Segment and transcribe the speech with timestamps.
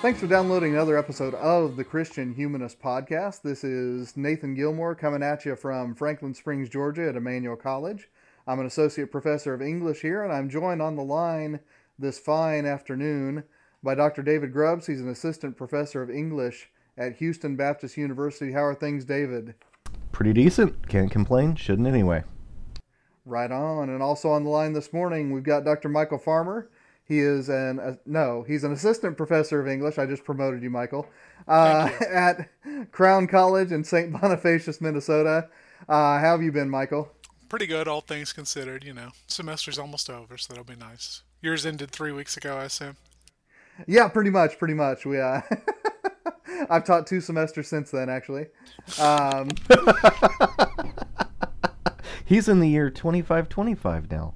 [0.00, 3.42] Thanks for downloading another episode of the Christian Humanist Podcast.
[3.42, 8.08] This is Nathan Gilmour coming at you from Franklin Springs, Georgia at Emmanuel College.
[8.46, 11.58] I'm an associate professor of English here, and I'm joined on the line
[11.98, 13.42] this fine afternoon
[13.82, 14.22] by Dr.
[14.22, 14.86] David Grubbs.
[14.86, 18.52] He's an assistant professor of English at Houston Baptist University.
[18.52, 19.56] How are things, David?
[20.12, 20.88] Pretty decent.
[20.88, 21.56] Can't complain.
[21.56, 22.22] Shouldn't anyway.
[23.24, 23.90] Right on.
[23.90, 25.88] And also on the line this morning, we've got Dr.
[25.88, 26.70] Michial Farmer.
[27.08, 29.96] He is an uh, no, he's an assistant professor of English.
[29.98, 31.08] I just promoted you, Michael,
[31.48, 32.50] uh, at
[32.92, 34.12] Crown College in St.
[34.12, 35.48] Bonifacius, Minnesota.
[35.88, 37.10] Uh, how have you been, Michael?
[37.48, 38.84] Pretty good, all things considered.
[38.84, 41.22] You know, semester's almost over, so that'll be nice.
[41.40, 42.96] Yours ended three weeks ago, I assume.
[43.86, 45.06] Yeah, pretty much, pretty much.
[45.06, 45.40] We uh,
[46.70, 48.46] I've taught two semesters since then, actually.
[49.00, 49.48] Um,
[52.24, 54.34] He's in the year 2525 now.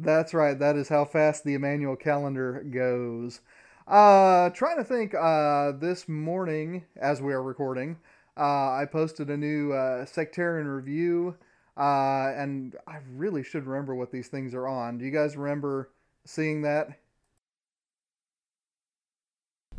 [0.00, 0.56] That's right.
[0.56, 3.40] That is how fast the Emmanuel calendar goes.
[3.86, 5.14] Uh, trying to think.
[5.14, 7.96] Uh, this morning, as we are recording,
[8.36, 11.36] uh, I posted a new uh, sectarian review,
[11.76, 14.98] uh, and I really should remember what these things are on.
[14.98, 15.90] Do you guys remember
[16.24, 16.90] seeing that?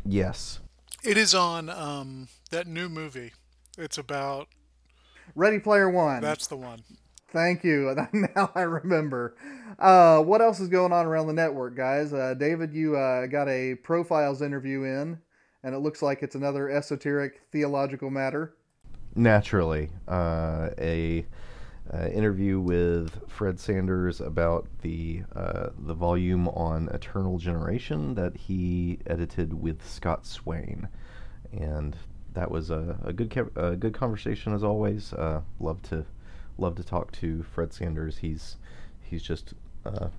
[0.03, 0.59] Yes.
[1.03, 3.31] It is on um, that new movie.
[3.77, 4.49] It's about
[5.33, 6.21] Ready Player One.
[6.21, 6.81] that's the one.
[7.31, 7.95] Thank you.
[8.13, 9.35] Now I remember.
[9.77, 12.13] Uh, what else is going on around the network, guys?
[12.13, 15.19] Uh, David, you uh, got a profiles interview in,
[15.63, 18.55] and it looks like it's another esoteric theological matter.
[19.15, 21.25] Naturally, uh, a
[21.93, 28.99] uh, interview with Fred Sanders about the uh, the volume on eternal generation that he
[29.07, 30.87] edited with Scott Swain,
[31.51, 31.95] and
[32.33, 35.13] that was a, a good a good conversation as always.
[35.59, 36.05] Love to
[36.59, 38.17] love to talk to Fred Sanders.
[38.17, 38.57] He's
[39.01, 39.53] he's just
[39.85, 40.09] uh,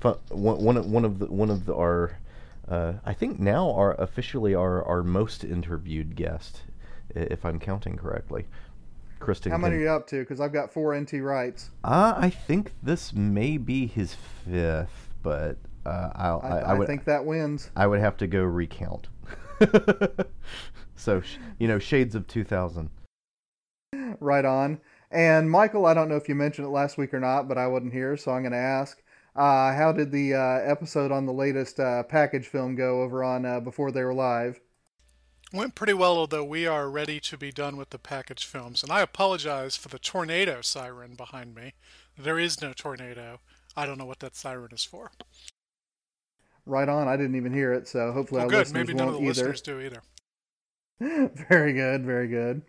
[0.00, 2.18] fun, one one of one of the one of the our
[2.68, 6.62] uh, I think now our officially our our most interviewed guest,
[7.14, 8.46] if I'm counting correctly.
[9.18, 9.52] Kristen.
[9.52, 10.20] How many are you up to?
[10.20, 11.20] Because I've got four N.T.
[11.20, 11.70] Wrights.
[11.84, 16.86] uh, I think this may be his fifth, but uh, I'll, I, I, I, would
[16.86, 17.70] think that wins.
[17.76, 19.08] I would have to go recount.
[20.96, 21.22] so
[21.58, 22.90] you know, shades of two thousand.
[24.20, 24.80] Right on.
[25.10, 27.66] And Michael, I don't know if you mentioned it last week or not, but I
[27.66, 29.02] wasn't here, so I'm going to ask.
[29.34, 33.44] Uh, how did the uh, episode on the latest uh, package film go over on
[33.44, 34.60] uh, Before They Were Live?
[35.52, 38.82] Went pretty well, although we are ready to be done with the package films.
[38.84, 41.74] And I apologize for the tornado siren behind me.
[42.16, 43.40] There is no tornado.
[43.76, 45.10] I don't know what that siren is for.
[46.66, 47.08] Right on.
[47.08, 48.58] I didn't even hear it, so hopefully Well, our good.
[48.58, 49.52] listeners Maybe none of won't the either.
[49.52, 50.02] listeners do either.
[51.48, 52.62] very good, very good.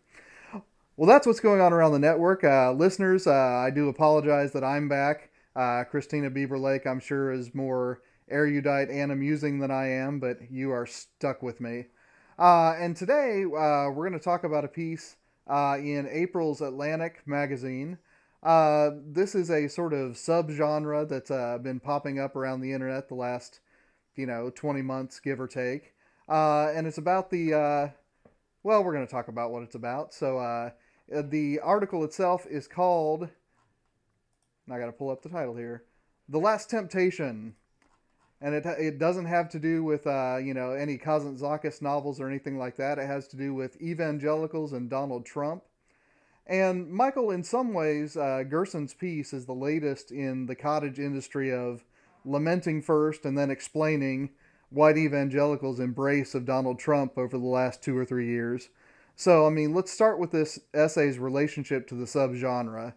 [0.97, 2.43] Well, that's what's going on around the network.
[2.43, 5.29] Uh, listeners, uh, I do apologize that I'm back.
[5.55, 10.51] Uh, Christina Beaver Lake, I'm sure, is more erudite and amusing than I am, but
[10.51, 11.85] you are stuck with me.
[12.37, 15.15] Uh, and today, uh, we're going to talk about a piece
[15.47, 17.97] uh, in April's Atlantic magazine.
[18.43, 23.61] This is a sort of subgenre that's been popping up around the internet the last,
[24.15, 25.93] you know, 20 months, give or take.
[26.27, 27.93] And it's about the
[28.63, 30.13] well, we're going to talk about what it's about.
[30.13, 30.69] So, uh,
[31.15, 33.29] uh, the article itself is called.
[34.71, 35.83] I got to pull up the title here.
[36.29, 37.55] The Last Temptation.
[38.39, 42.27] And it, it doesn't have to do with, uh, you know, any Kazantzakis novels or
[42.27, 42.97] anything like that.
[42.97, 45.63] It has to do with evangelicals and Donald Trump.
[46.47, 51.53] And Michael, in some ways, uh, Gerson's piece is the latest in the cottage industry
[51.53, 51.83] of
[52.25, 54.31] lamenting first and then explaining
[54.69, 58.69] white evangelicals' embrace of Donald Trump over the last two or three years.
[59.21, 62.95] So, I mean, let's start with this essay's relationship to the subgenre.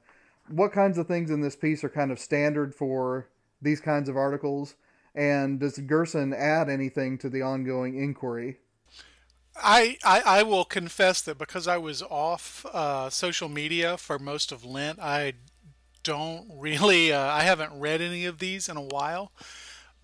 [0.48, 3.28] What kinds of things in this piece are kind of standard for
[3.60, 4.74] these kinds of articles?
[5.14, 8.56] And does Gerson add anything to the ongoing inquiry?
[9.54, 14.50] I, I, I will confess that because I was off uh, social media for most
[14.50, 15.34] of Lent, I
[16.04, 19.30] don't really, uh, I haven't read any of these in a while.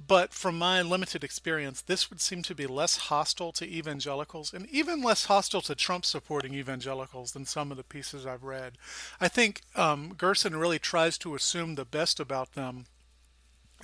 [0.07, 4.67] But from my limited experience, this would seem to be less hostile to evangelicals and
[4.71, 8.79] even less hostile to Trump supporting evangelicals than some of the pieces I've read.
[9.21, 12.87] I think um, Gerson really tries to assume the best about them,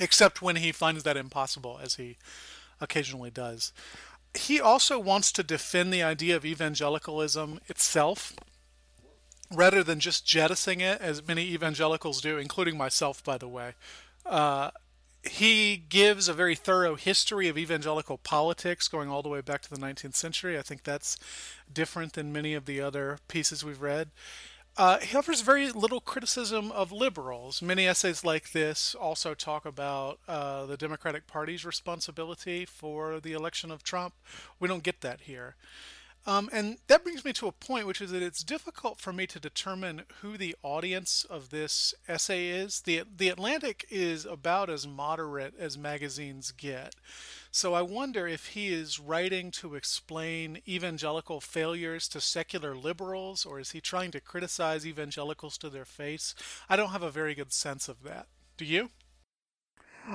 [0.00, 2.16] except when he finds that impossible, as he
[2.80, 3.72] occasionally does.
[4.34, 8.32] He also wants to defend the idea of evangelicalism itself
[9.54, 13.74] rather than just jettisoning it, as many evangelicals do, including myself, by the way.
[14.24, 14.70] Uh,
[15.28, 19.70] he gives a very thorough history of evangelical politics going all the way back to
[19.70, 20.58] the 19th century.
[20.58, 21.18] I think that's
[21.72, 24.10] different than many of the other pieces we've read.
[24.78, 27.62] Uh, he offers very little criticism of liberals.
[27.62, 33.70] Many essays like this also talk about uh, the Democratic Party's responsibility for the election
[33.70, 34.12] of Trump.
[34.60, 35.56] We don't get that here.
[36.28, 39.28] Um, and that brings me to a point, which is that it's difficult for me
[39.28, 42.80] to determine who the audience of this essay is.
[42.80, 46.96] The, the Atlantic is about as moderate as magazines get.
[47.52, 53.60] So I wonder if he is writing to explain evangelical failures to secular liberals, or
[53.60, 56.34] is he trying to criticize evangelicals to their face?
[56.68, 58.26] I don't have a very good sense of that.
[58.56, 58.90] Do you?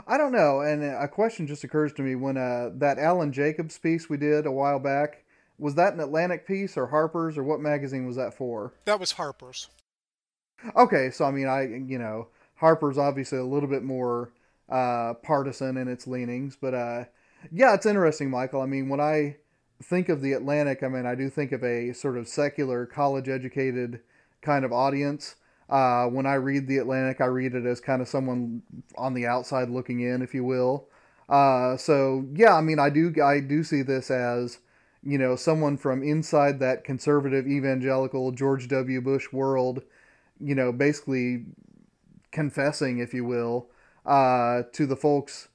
[0.08, 0.60] I don't know.
[0.60, 4.46] And a question just occurs to me when uh, that Alan Jacobs piece we did
[4.46, 5.24] a while back
[5.62, 8.74] was that an Atlantic piece or Harper's or what magazine was that for?
[8.86, 9.70] That was Harper's.
[10.76, 14.34] Okay, so I mean, I you know Harper's obviously a little bit more
[14.68, 17.04] uh, partisan in its leanings, but uh,
[17.52, 18.62] yeah, it's interesting, Michael.
[18.62, 19.38] I mean, when I
[19.84, 24.02] think of the Atlantic, I mean, I do think of a sort of secular, college-educated
[24.42, 25.36] kind of audience.
[25.70, 28.62] Uh, when I read the Atlantic, I read it as kind of someone
[28.98, 30.90] on the outside looking in, if you will.
[31.30, 34.60] Uh, so yeah, I mean, I do I do see this as
[35.04, 39.02] you know, someone from inside that conservative evangelical George W.
[39.02, 39.82] Bush world,
[40.40, 41.46] you know, basically
[42.32, 43.68] confessing, if you will,
[44.06, 45.48] uh, to the folks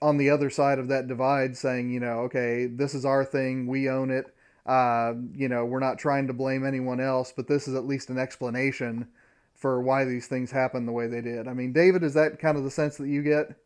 [0.00, 3.66] on the other side of that divide, saying, you know, okay, this is our thing,
[3.66, 4.26] we own it.
[4.66, 8.10] Uh, you know, we're not trying to blame anyone else, but this is at least
[8.10, 9.08] an explanation
[9.54, 11.48] for why these things happen the way they did.
[11.48, 13.56] I mean, David, is that kind of the sense that you get?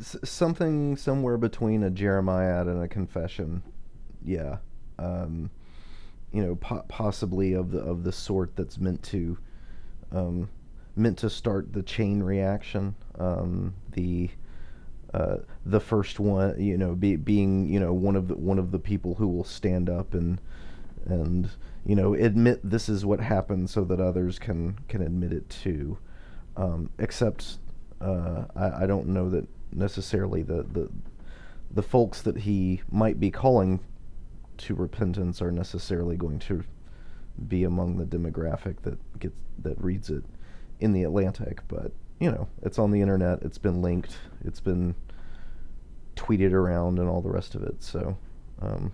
[0.00, 3.62] Something somewhere between a Jeremiad and a confession.
[4.24, 4.58] Yeah.
[4.98, 5.50] Um,
[6.32, 9.38] you know, po- possibly of the of the sort that's meant to
[10.10, 10.48] um,
[10.96, 12.94] meant to start the chain reaction.
[13.18, 14.30] Um, the
[15.12, 18.70] uh, the first one, you know, be, being you know one of the one of
[18.70, 20.40] the people who will stand up and
[21.04, 21.50] and
[21.84, 25.98] you know admit this is what happened so that others can can admit it too.
[26.56, 27.58] Um, except
[28.00, 30.88] uh, I, I don't know that necessarily the, the
[31.70, 33.80] the folks that he might be calling
[34.58, 36.62] to repentance are necessarily going to
[37.48, 40.24] be among the demographic that gets that reads it
[40.80, 44.94] in the Atlantic, but you know, it's on the internet, it's been linked, it's been
[46.16, 47.82] tweeted around and all the rest of it.
[47.82, 48.16] So,
[48.60, 48.92] um,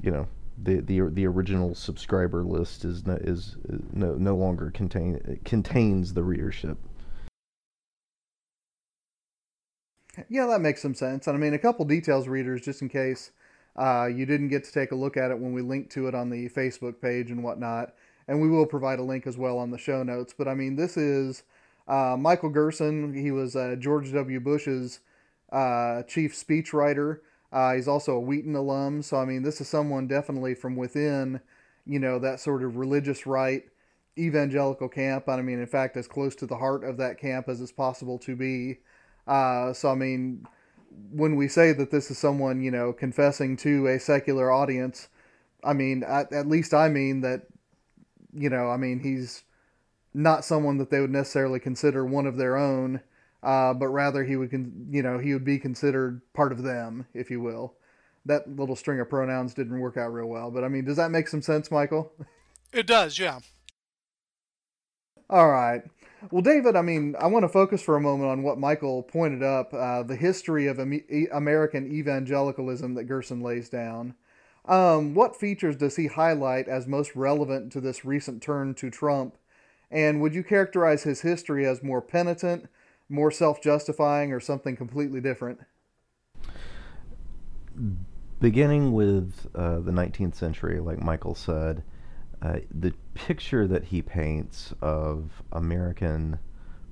[0.00, 0.26] you know,
[0.62, 3.56] the the the original subscriber list is no, is,
[3.92, 6.78] no no longer contain contains the readership.
[10.28, 11.26] Yeah, that makes some sense.
[11.26, 13.30] And I mean, a couple details, readers, just in case
[13.76, 16.14] uh, you didn't get to take a look at it when we linked to it
[16.14, 17.94] on the Facebook page and whatnot.
[18.28, 20.34] And we will provide a link as well on the show notes.
[20.36, 21.42] But I mean, this is
[21.88, 23.14] uh, Michael Gerson.
[23.14, 24.38] He was uh, George W.
[24.38, 25.00] Bush's
[25.50, 27.20] uh, chief speechwriter.
[27.50, 29.02] Uh, he's also a Wheaton alum.
[29.02, 31.40] So, I mean, this is someone definitely from within,
[31.86, 33.64] you know, that sort of religious right
[34.18, 35.28] evangelical camp.
[35.28, 38.18] I mean, in fact, as close to the heart of that camp as is possible
[38.20, 38.78] to be.
[39.26, 40.46] Uh, so, I mean,
[41.10, 45.08] when we say that this is someone, you know, confessing to a secular audience,
[45.64, 47.42] I mean, at, at least I mean that,
[48.34, 49.44] you know, I mean, he's
[50.14, 53.00] not someone that they would necessarily consider one of their own,
[53.42, 57.06] uh, but rather he would, con- you know, he would be considered part of them,
[57.14, 57.74] if you will.
[58.24, 61.10] That little string of pronouns didn't work out real well, but I mean, does that
[61.10, 62.12] make some sense, Michael?
[62.72, 63.40] It does, yeah.
[65.28, 65.82] All right.
[66.30, 69.42] Well, David, I mean, I want to focus for a moment on what Michael pointed
[69.42, 74.14] up uh, the history of American evangelicalism that Gerson lays down.
[74.64, 79.36] Um, what features does he highlight as most relevant to this recent turn to Trump?
[79.90, 82.68] And would you characterize his history as more penitent,
[83.08, 85.60] more self justifying, or something completely different?
[88.40, 91.82] Beginning with uh, the 19th century, like Michael said,
[92.42, 96.38] uh, the picture that he paints of American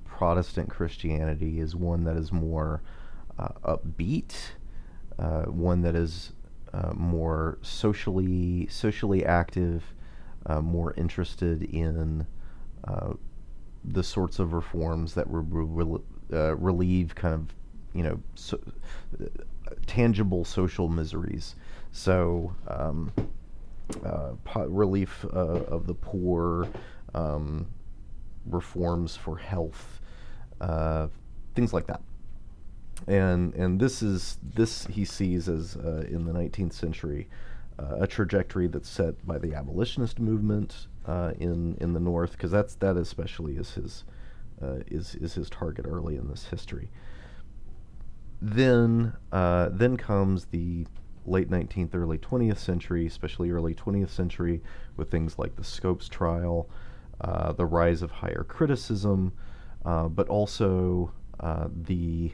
[0.05, 2.81] Protestant Christianity is one that is more
[3.37, 4.33] uh, upbeat,
[5.19, 6.31] uh, one that is
[6.73, 9.83] uh, more socially socially active,
[10.45, 12.25] uh, more interested in
[13.83, 17.47] the sorts of reforms that would re- relieve kind of
[17.93, 18.59] you know so,
[19.87, 21.55] tangible social miseries.
[21.91, 23.11] So um,
[24.05, 26.67] uh, po- relief uh, of the poor,
[27.13, 27.67] um,
[28.45, 30.01] reforms for health,
[30.59, 31.07] uh,
[31.55, 32.01] things like that.
[33.07, 37.27] And and this is this he sees as uh, in the 19th century
[37.79, 42.51] uh, a trajectory that's set by the abolitionist movement uh, in in the North because
[42.51, 44.03] that's that especially is his
[44.87, 46.91] is is his target early in this history.
[48.39, 50.85] Then then comes the
[51.25, 54.61] late 19th, early 20th century, especially early 20th century,
[54.97, 56.69] with things like the Scopes trial,
[57.21, 59.33] uh, the rise of higher criticism,
[59.85, 62.33] uh, but also uh, the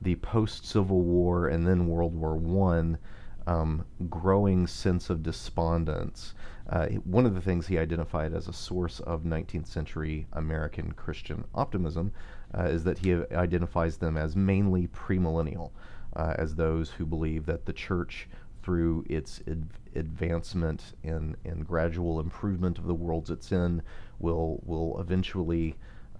[0.00, 2.98] the post Civil War and then World War One
[3.46, 6.34] um, growing sense of despondence.
[6.68, 11.44] Uh, one of the things he identified as a source of 19th century American Christian
[11.54, 12.12] optimism
[12.56, 15.70] uh, is that he identifies them as mainly premillennial,
[16.16, 18.28] uh, as those who believe that the church,
[18.62, 23.82] through its ad- advancement and, and gradual improvement of the worlds it's in,
[24.18, 25.74] will will eventually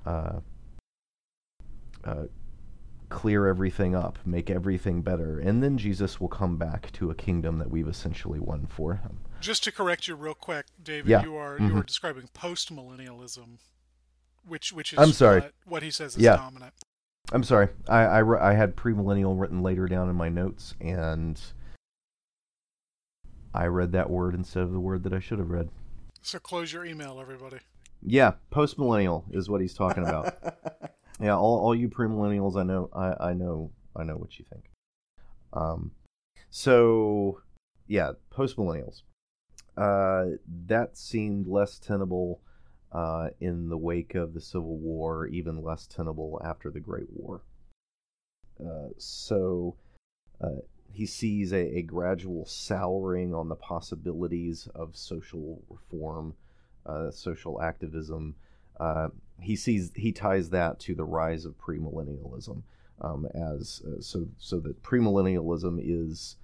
[0.07, 0.41] uh,
[2.05, 2.25] uh,
[3.09, 7.59] clear everything up, make everything better, and then Jesus will come back to a kingdom
[7.59, 9.19] that we've essentially won for him.
[9.41, 11.23] Just to correct you real quick, David, Yeah.
[11.23, 13.59] you are you are describing postmillennialism,
[14.47, 15.41] which which is I'm sorry.
[15.43, 16.37] What, what he says is Yeah.
[16.37, 16.73] dominant.
[17.31, 21.41] I'm sorry, I I, I had premillennial written later down in my notes, and
[23.55, 25.69] I read that word instead of the word that I should have read.
[26.23, 27.59] So close your email, everybody.
[28.03, 30.35] Yeah, postmillennial is what he's talking about.
[31.21, 34.71] yeah, all, all you premillennials, I know, I, I know, I know what you think.
[35.53, 35.93] Um,
[36.51, 37.41] so
[37.87, 39.03] yeah, postmillennials.
[39.77, 40.37] Uh,
[40.67, 42.41] that seemed less tenable
[42.93, 47.43] uh, in the wake of the Civil War, even less tenable after the Great War.
[48.61, 49.75] Uh, so
[50.41, 50.61] uh,
[50.93, 56.35] he sees a, a gradual souring on the possibilities of social reform,
[56.87, 58.35] uh, social activism.
[58.79, 59.09] Uh,
[59.41, 62.63] he sees he ties that to the rise of premillennialism
[63.01, 66.37] um, as so so that premillennialism is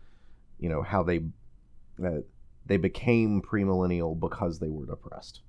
[0.59, 1.21] you know how they
[2.05, 2.21] uh,
[2.67, 5.41] they became premillennial because they were depressed.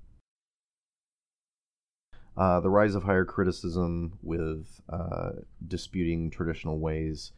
[2.36, 5.32] Uh, the rise of higher criticism with uh,
[5.66, 7.32] disputing traditional ways,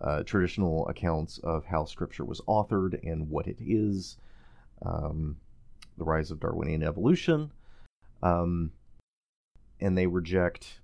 [0.00, 4.16] uh, traditional accounts of how Scripture was authored and what it is,
[4.82, 5.36] um,
[5.98, 7.50] the rise of Darwinian evolution,
[8.22, 8.72] um,
[9.80, 10.80] and they reject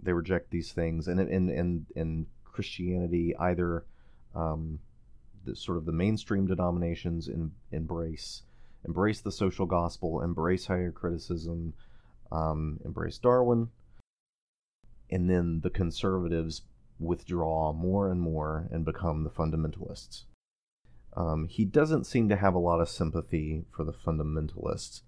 [0.00, 3.84] they reject these things, and and and and Christianity either
[4.34, 4.78] um,
[5.44, 8.42] the sort of the mainstream denominations in, embrace
[8.84, 11.74] embrace the social gospel, embrace higher criticism,
[12.30, 13.68] um, embrace Darwin,
[15.10, 16.62] and then the conservatives
[16.98, 20.24] withdraw more and more and become the fundamentalists.
[21.16, 25.02] Um, he doesn't seem to have a lot of sympathy for the fundamentalists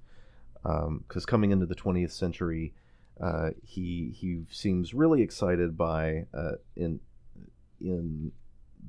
[0.63, 2.75] because coming into the 20th century,
[3.21, 7.01] uh, he he seems really excited by uh, in
[7.81, 8.33] in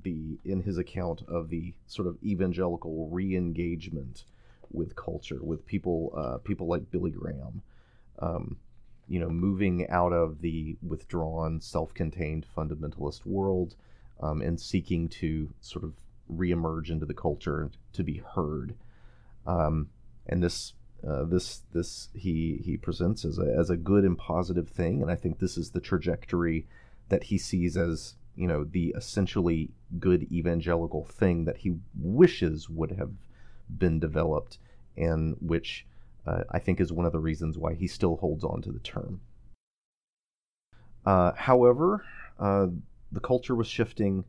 [0.04, 4.24] the in his account of the sort of evangelical re-engagement
[4.72, 7.62] with culture with people uh, people like Billy Graham
[8.22, 8.58] um,
[9.08, 13.76] you know moving out of the withdrawn self-contained fundamentalist world
[14.22, 15.94] um, and seeking to sort of
[16.32, 18.76] reemerge into the culture to be heard.
[19.46, 19.90] Um,
[20.28, 20.74] and this
[21.08, 25.10] uh, this this he he presents as a as a good and positive thing and
[25.10, 26.68] I think this is the trajectory
[27.10, 32.92] that he sees as you know the essentially good evangelical thing that he wishes would
[32.92, 33.14] have
[33.76, 34.60] been developed
[34.96, 35.88] and which
[36.26, 38.80] uh, I think is one of the reasons why he still holds on to the
[38.80, 39.22] term.
[41.06, 42.04] Uh, however,
[42.40, 42.68] uh,
[43.12, 44.24] the culture was shifting,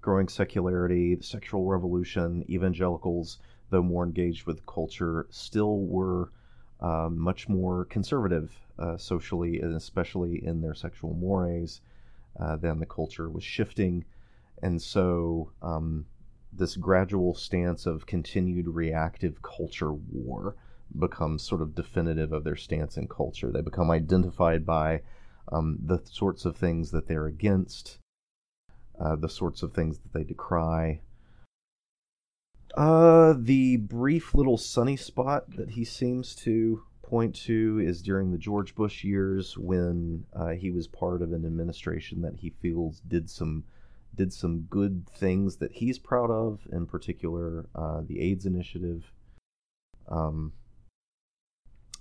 [0.00, 3.38] growing secularity, the sexual revolution, evangelicals,
[3.70, 6.30] though more engaged with culture, still were
[6.80, 11.80] uh, much more conservative uh, socially and especially in their sexual mores
[12.38, 14.04] uh, than the culture was shifting.
[14.62, 16.06] And so um,
[16.52, 20.56] this gradual stance of continued reactive culture war
[20.96, 23.50] becomes sort of definitive of their stance in culture.
[23.50, 25.02] They become identified by
[25.50, 27.98] um, the sorts of things that they're against,
[29.00, 31.00] uh, the sorts of things that they decry.
[32.76, 38.38] Uh, the brief little sunny spot that he seems to point to is during the
[38.38, 43.30] George Bush years when uh, he was part of an administration that he feels did
[43.30, 43.64] some
[44.14, 49.12] did some good things that he's proud of, in particular uh, the AIDS initiative.
[50.08, 50.52] Um,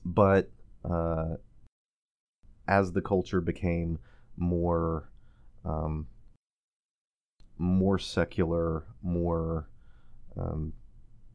[0.06, 0.50] but
[0.84, 1.36] uh,
[2.68, 4.00] as the culture became
[4.36, 5.10] more
[5.66, 6.08] um,
[7.58, 9.68] more secular, more
[10.38, 10.74] um,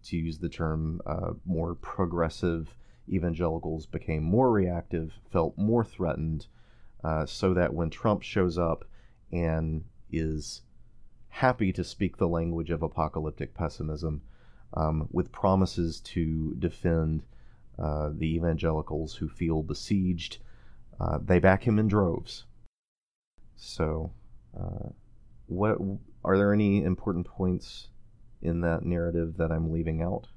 [0.04, 2.74] to use the term uh, more progressive
[3.08, 6.46] evangelicals became more reactive, felt more threatened,
[7.02, 8.84] uh, so that when Trump shows up
[9.32, 10.62] and is
[11.28, 14.22] happy to speak the language of apocalyptic pessimism
[14.74, 17.22] um, with promises to defend
[17.78, 20.38] uh, the evangelicals who feel besieged,
[21.00, 22.44] uh, they back him in droves.
[23.56, 24.12] So,
[24.58, 24.90] uh,
[25.46, 25.78] what
[26.24, 27.88] are there any important points
[28.40, 30.28] in that narrative that I'm leaving out?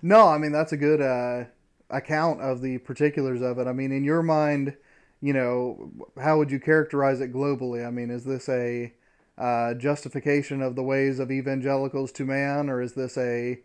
[0.00, 1.44] No, I mean that's a good uh,
[1.90, 3.66] account of the particulars of it.
[3.66, 4.76] I mean, in your mind,
[5.20, 7.86] you know, how would you characterize it globally?
[7.86, 8.92] I mean, is this a
[9.38, 13.60] uh, justification of the ways of evangelicals to man, or is this a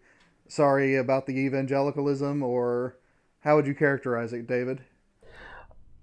[0.48, 2.98] sorry about the evangelicalism, or
[3.40, 4.82] how would you characterize it, David?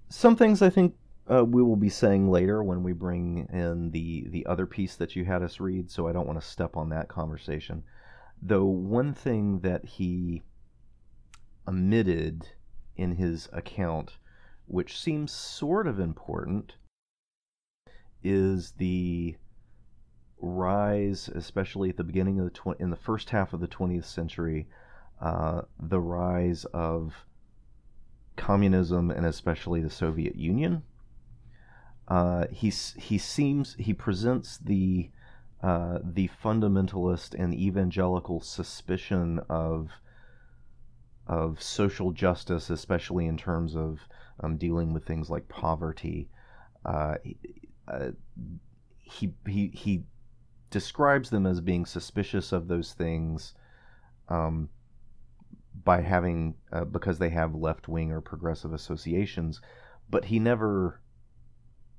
[0.08, 0.94] Some things I think
[1.30, 5.16] uh, we will be saying later when we bring in the the other piece that
[5.16, 5.90] you had us read.
[5.90, 7.82] So I don't want to step on that conversation.
[8.42, 10.42] Though one thing that he
[11.66, 12.46] omitted
[12.96, 14.18] in his account,
[14.66, 16.74] which seems sort of important,
[18.22, 19.36] is the
[20.44, 24.04] rise, especially at the beginning of the tw- in the first half of the 20th
[24.04, 24.68] century,
[25.20, 27.24] uh, the rise of
[28.36, 30.82] communism and especially the Soviet Union.
[32.06, 35.10] Uh, he he seems he presents the
[35.62, 39.90] uh, the fundamentalist and evangelical suspicion of
[41.26, 44.00] of social justice, especially in terms of
[44.40, 46.28] um, dealing with things like poverty.
[46.84, 47.14] Uh,
[47.88, 48.10] uh,
[49.00, 50.04] he he he
[50.74, 53.54] describes them as being suspicious of those things
[54.28, 54.68] um,
[55.84, 59.60] by having uh, because they have left wing or progressive associations,
[60.10, 61.00] but he never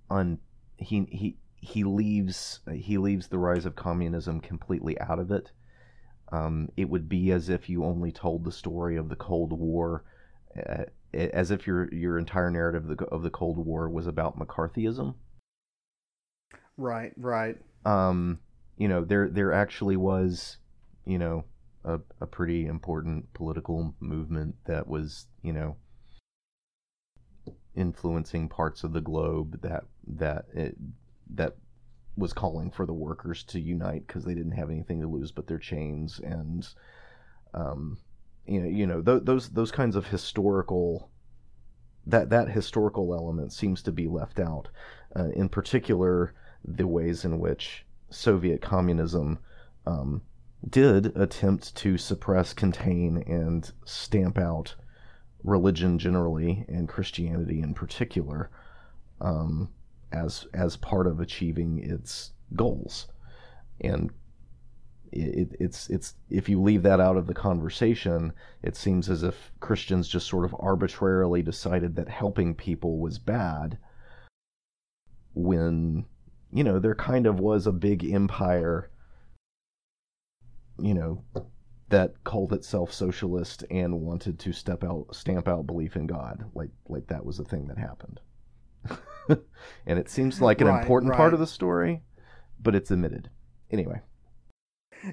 [0.09, 0.39] un
[0.75, 5.53] he he he leaves he leaves the rise of communism completely out of it.
[6.33, 10.03] Um, it would be as if you only told the story of the Cold War,
[10.67, 10.83] uh,
[11.13, 15.15] as if your your entire narrative of the, of the Cold War was about McCarthyism.
[16.75, 17.55] Right, right.
[17.85, 18.39] Um,
[18.77, 20.57] you know, there there actually was,
[21.05, 21.45] you know,
[21.83, 25.77] a, a pretty important political movement that was, you know,
[27.75, 30.75] influencing parts of the globe that that it,
[31.33, 31.55] that
[32.17, 35.47] was calling for the workers to unite because they didn't have anything to lose but
[35.47, 36.69] their chains and
[37.53, 37.97] um,
[38.45, 41.09] you know you know th- those those kinds of historical
[42.05, 44.69] that that historical element seems to be left out
[45.17, 46.33] uh, in particular
[46.63, 47.84] the ways in which
[48.15, 49.39] Soviet communism
[49.85, 50.21] um,
[50.67, 54.75] did attempt to suppress contain and stamp out
[55.43, 58.49] religion generally and Christianity in particular
[59.21, 59.69] um,
[60.11, 63.07] as as part of achieving its goals.
[63.81, 64.11] And
[65.11, 69.51] it, it's it's if you leave that out of the conversation it seems as if
[69.59, 73.77] Christians just sort of arbitrarily decided that helping people was bad
[75.33, 76.05] when
[76.51, 78.89] you know there kind of was a big empire
[80.79, 81.23] you know
[81.89, 86.71] that called itself socialist and wanted to step out stamp out belief in God like
[86.89, 88.19] like that was a thing that happened
[89.29, 91.15] and it seems like an Right, important right.
[91.15, 92.01] part of the story
[92.61, 93.29] but it's omitted
[93.71, 94.01] anyway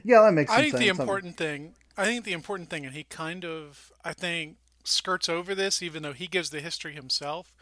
[0.05, 0.89] Yeah, that makes I some think the sense.
[0.89, 5.55] important thing, I think the important thing, and he kind of, I think, skirts over
[5.55, 7.53] this, even though he gives the history himself,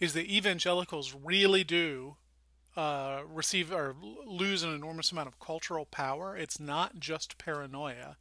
[0.00, 2.16] is that evangelicals really do
[2.78, 6.36] uh, receive or lose an enormous amount of cultural power.
[6.36, 8.16] It's not just paranoia,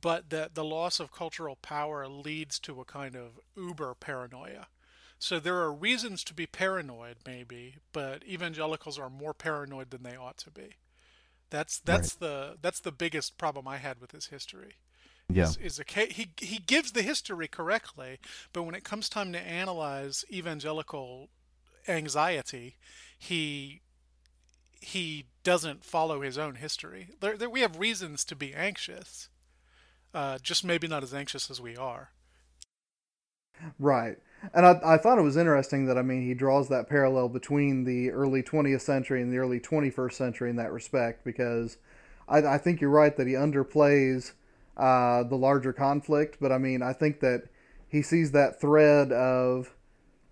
[0.00, 4.68] but that the loss of cultural power leads to a kind of uber paranoia.
[5.18, 10.14] So there are reasons to be paranoid, maybe, but evangelicals are more paranoid than they
[10.14, 10.76] ought to be.
[11.50, 14.76] That's that's the that's the biggest problem I had with his history.
[15.28, 18.20] yeah Is, is a he he gives the history correctly,
[18.52, 21.28] but when it comes time to analyze evangelical
[21.88, 22.76] anxiety,
[23.20, 23.82] he
[24.80, 27.10] he doesn't follow his own history.
[27.20, 29.28] There, there, we have reasons to be anxious,
[30.14, 32.10] uh, just maybe not as anxious as we are.
[33.78, 34.16] Right.
[34.54, 37.84] And I, I thought it was interesting that, I mean, he draws that parallel between
[37.84, 41.76] the early 20th century and the early 21st century in that respect, because
[42.26, 44.32] I, I think you're right that he underplays
[44.78, 47.48] uh, the larger conflict, but I mean, I think that
[47.86, 49.74] he sees that thread of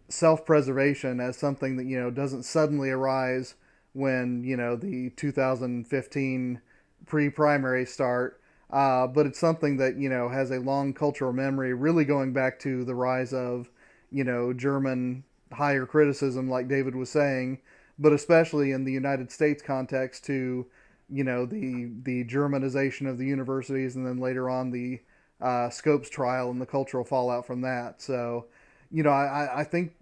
[0.09, 3.55] self preservation as something that, you know, doesn't suddenly arise
[3.93, 6.61] when, you know, the 2015
[7.07, 8.41] pre primary start.
[8.71, 12.59] Uh, but it's something that you know has a long cultural memory, really going back
[12.59, 13.71] to the rise of
[14.11, 17.59] you know German higher criticism, like David was saying,
[17.99, 20.67] but especially in the United States context to,
[21.09, 25.01] you know, the the Germanization of the universities, and then later on the
[25.41, 28.03] uh, Scopes trial and the cultural fallout from that.
[28.03, 28.47] So,
[28.91, 29.95] you know, I, I think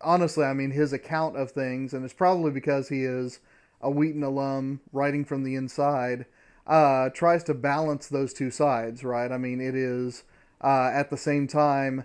[0.00, 3.40] honestly, I mean, his account of things, and it's probably because he is
[3.80, 6.26] a Wheaton alum writing from the inside,
[6.66, 9.32] uh, tries to balance those two sides, right?
[9.32, 10.24] I mean, it is
[10.62, 12.04] uh, at the same time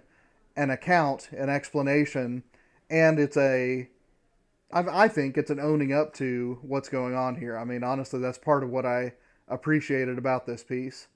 [0.55, 2.43] an account, an explanation,
[2.89, 3.89] and it's a
[4.71, 7.57] I, I think it's an owning up to what's going on here.
[7.57, 9.13] I mean, honestly, that's part of what I
[9.47, 11.07] appreciated about this piece.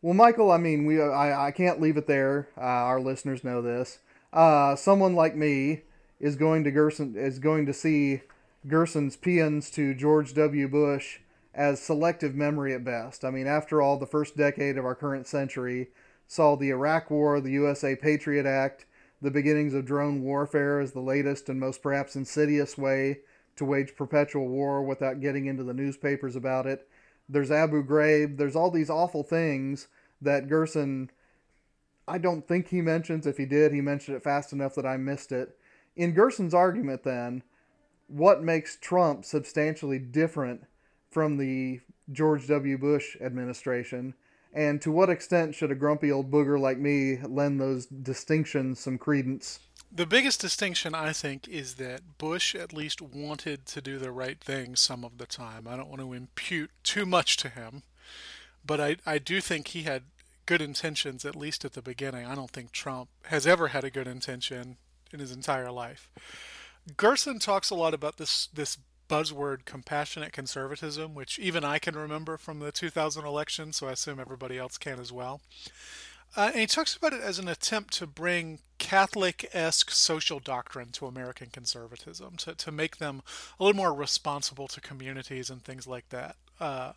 [0.00, 2.48] Well, Michael, I mean, we I, I can't leave it there.
[2.56, 3.98] Uh, our listeners know this.
[4.32, 5.82] Uh, someone like me
[6.20, 8.22] is going to Gerson is going to see
[8.68, 10.68] Gerson's paeans to George W.
[10.68, 11.18] Bush
[11.52, 13.24] as selective memory at best.
[13.24, 15.88] I mean, after all, the first decade of our current century
[16.28, 18.86] saw the Iraq War, the USA Patriot Act,
[19.20, 23.18] the beginnings of drone warfare as the latest and most perhaps insidious way
[23.56, 26.86] to wage perpetual war without getting into the newspapers about it.
[27.28, 28.36] There's Abu Ghraib.
[28.36, 29.88] There's all these awful things
[30.20, 31.10] that Gerson,
[32.06, 33.26] I don't think he mentions.
[33.26, 35.56] If he did, he mentioned it fast enough that I missed it.
[35.96, 37.42] In Gerson's argument, then,
[38.06, 40.64] what makes Trump substantially different
[41.10, 42.78] from the George W.
[42.78, 44.14] Bush administration?
[44.52, 48.96] And to what extent should a grumpy old booger like me lend those distinctions some
[48.96, 49.60] credence?
[49.90, 54.38] The biggest distinction, I think, is that Bush at least wanted to do the right
[54.38, 55.66] thing some of the time.
[55.66, 57.82] I don't want to impute too much to him,
[58.64, 60.02] but I, I do think he had
[60.44, 62.26] good intentions, at least at the beginning.
[62.26, 64.76] I don't think Trump has ever had a good intention
[65.12, 66.10] in his entire life.
[66.96, 72.36] Gerson talks a lot about this this buzzword compassionate conservatism, which even I can remember
[72.36, 75.40] from the 2000 election, so I assume everybody else can as well.
[76.36, 80.90] Uh, and he talks about it as an attempt to bring Catholic esque social doctrine
[80.92, 83.22] to American conservatism, to, to make them
[83.58, 86.36] a little more responsible to communities and things like that.
[86.60, 86.92] Uh,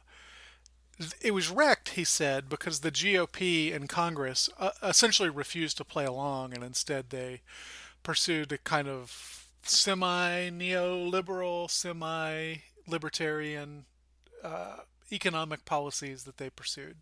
[1.22, 6.06] it was wrecked, he said, because the GOP in Congress uh, essentially refused to play
[6.06, 7.42] along, and instead they
[8.04, 12.56] pursued a kind of semi neoliberal, semi
[12.88, 13.86] libertarian
[14.44, 14.78] uh,
[15.12, 16.98] economic policies that they pursued.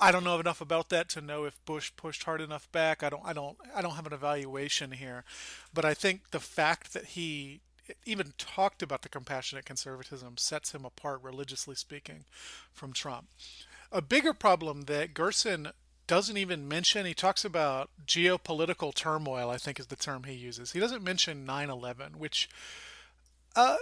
[0.00, 3.02] I don't know enough about that to know if Bush pushed hard enough back.
[3.02, 5.24] I don't I don't I don't have an evaluation here,
[5.74, 7.60] but I think the fact that he
[8.06, 12.24] even talked about the compassionate conservatism sets him apart religiously speaking
[12.72, 13.28] from Trump.
[13.92, 15.70] A bigger problem that Gerson
[16.06, 20.72] doesn't even mention he talks about geopolitical turmoil i think is the term he uses
[20.72, 22.48] he doesn't mention 9-11 which
[23.54, 23.76] uh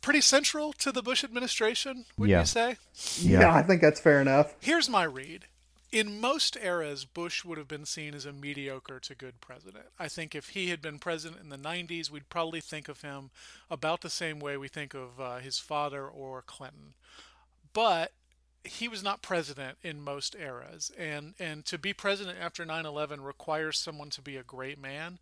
[0.00, 2.40] pretty central to the bush administration would Yeah.
[2.40, 2.76] you say
[3.18, 3.40] Yeah.
[3.40, 4.54] Yeah, I think that's fair enough.
[4.60, 5.46] here's my read
[5.92, 10.06] in most eras bush would have been seen as a mediocre to good president i
[10.06, 13.30] think if he had been president in the 90s we'd probably think of him
[13.68, 16.94] about the same way we think of uh, his father or clinton
[17.72, 18.12] but
[18.62, 23.76] he was not president in most eras and and to be president after 9/11 requires
[23.78, 25.18] someone to be a great man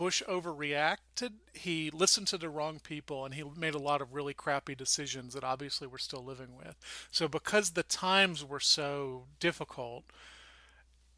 [0.00, 4.32] Bush overreacted he listened to the wrong people and he made a lot of really
[4.32, 6.74] crappy decisions that obviously we're still living with
[7.10, 10.04] so because the times were so difficult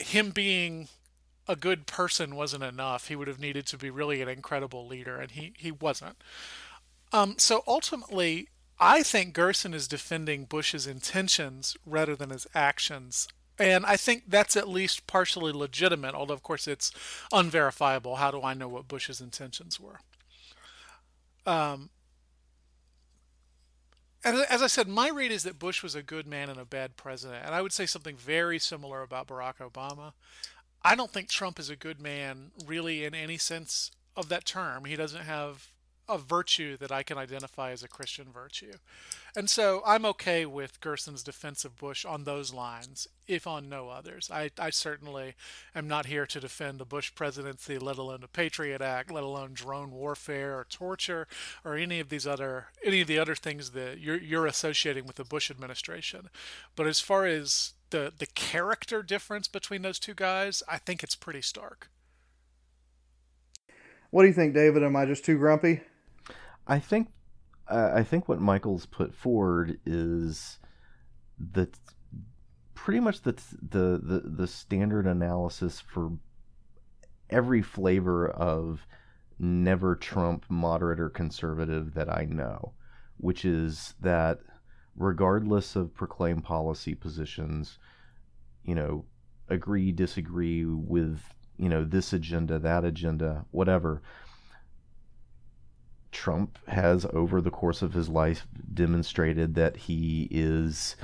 [0.01, 0.89] him being
[1.47, 5.21] a good person wasn't enough he would have needed to be really an incredible leader
[5.21, 6.17] and he he wasn't
[7.13, 8.49] um, so ultimately,
[8.81, 13.29] I think Gerson is defending Bush's intentions rather than his actions.
[13.63, 16.91] And I think that's at least partially legitimate, although, of course, it's
[17.33, 18.17] unverifiable.
[18.17, 20.01] How do I know what Bush's intentions were?
[21.47, 21.91] Um,
[24.25, 26.65] and as I said, my read is that Bush was a good man and a
[26.65, 27.47] bad president.
[27.47, 30.13] And I would say something very similar about Barack Obama.
[30.83, 34.87] I don't think Trump is a good man, really, in any sense of that term.
[34.87, 35.69] He doesn't have
[36.13, 38.75] a virtue that I can identify as a Christian virtue.
[39.35, 43.89] And so I'm okay with Gerson's defense of Bush on those lines, if on no
[43.89, 44.31] others.
[44.31, 45.35] I, I certainly
[45.75, 49.53] am not here to defend the Bush presidency, let alone the Patriot Act, let alone
[49.55, 51.27] drone warfare or torture
[51.65, 55.17] or any of these other any of the other things that you're you're associating with
[55.17, 56.29] the Bush administration.
[56.77, 61.17] But as far as the the character difference between those two guys, I think it's
[61.17, 61.89] pretty stark.
[64.11, 64.83] What do you think, David?
[64.83, 65.81] Am I just too grumpy?
[66.67, 67.09] I think
[67.69, 70.59] I think what Michael's put forward is
[71.53, 71.79] that
[72.75, 76.13] pretty much the the the, the standard analysis for
[77.31, 78.87] every flavor of
[79.39, 82.75] never Trump moderate or conservative that I know,
[83.17, 84.41] which is that
[84.95, 87.79] regardless of proclaimed policy positions,
[88.63, 89.05] you know,
[89.49, 91.23] agree, disagree with
[91.57, 94.03] you know this agenda, that agenda, whatever.
[96.13, 100.95] Trump has, over the course of his life, demonstrated that he is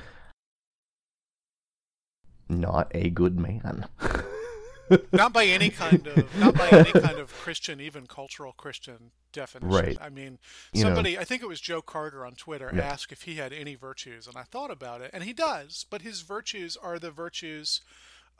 [2.47, 3.85] not a good man.
[5.11, 9.69] not by any kind of not by any kind of Christian, even cultural Christian definition.
[9.69, 9.97] Right.
[10.01, 10.39] I mean,
[10.73, 10.89] You know.
[10.89, 12.81] somebody I think it was Joe Carter on Twitter Yeah.
[12.81, 16.01] asked if he had any virtues, and I thought about it, and he does, but
[16.01, 17.81] his virtues are the virtues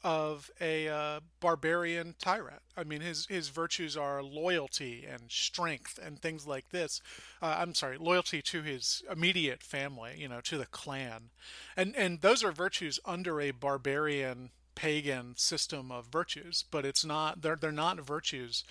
[0.03, 2.61] of a uh, barbarian tyrant.
[2.77, 7.01] I mean, his his virtues are loyalty and strength and things like this.
[7.41, 11.29] Uh, I'm sorry, loyalty to his immediate family, you know, to the clan,
[11.75, 16.63] and and those are virtues under a barbarian pagan system of virtues.
[16.69, 18.63] But it's not they're they're not virtues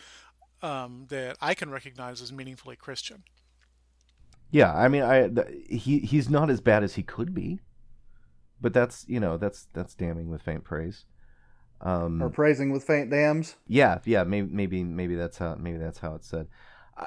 [0.63, 3.25] um, that I can recognize as meaningfully Christian.
[4.51, 7.61] Yeah, I mean, I th- he he's not as bad as he could be,
[8.61, 11.05] but that's you know that's that's damning with faint praise.
[11.81, 13.57] Um, Or praising with faint dams.
[13.67, 16.49] yeah, yeah, maybe maybe maybe that's how maybe that's how it's said.
[16.97, 17.07] I,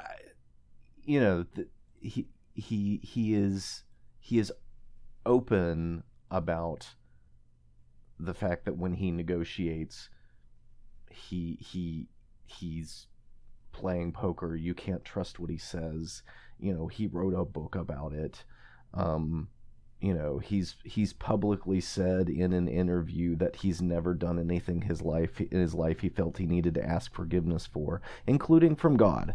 [1.03, 1.45] you know,
[1.99, 3.83] he he he is
[4.19, 4.51] he is
[5.25, 6.87] open about
[8.19, 10.09] the fact that when he negotiates,
[11.09, 12.07] he he
[12.45, 13.07] he's
[13.73, 14.55] playing poker.
[14.55, 16.23] You can't trust what he says.
[16.59, 18.43] You know, he wrote a book about it.
[18.93, 19.49] Um,
[20.01, 25.01] you know, he's he's publicly said in an interview that he's never done anything his
[25.01, 29.33] life in his life he felt he needed to ask forgiveness for, including from God.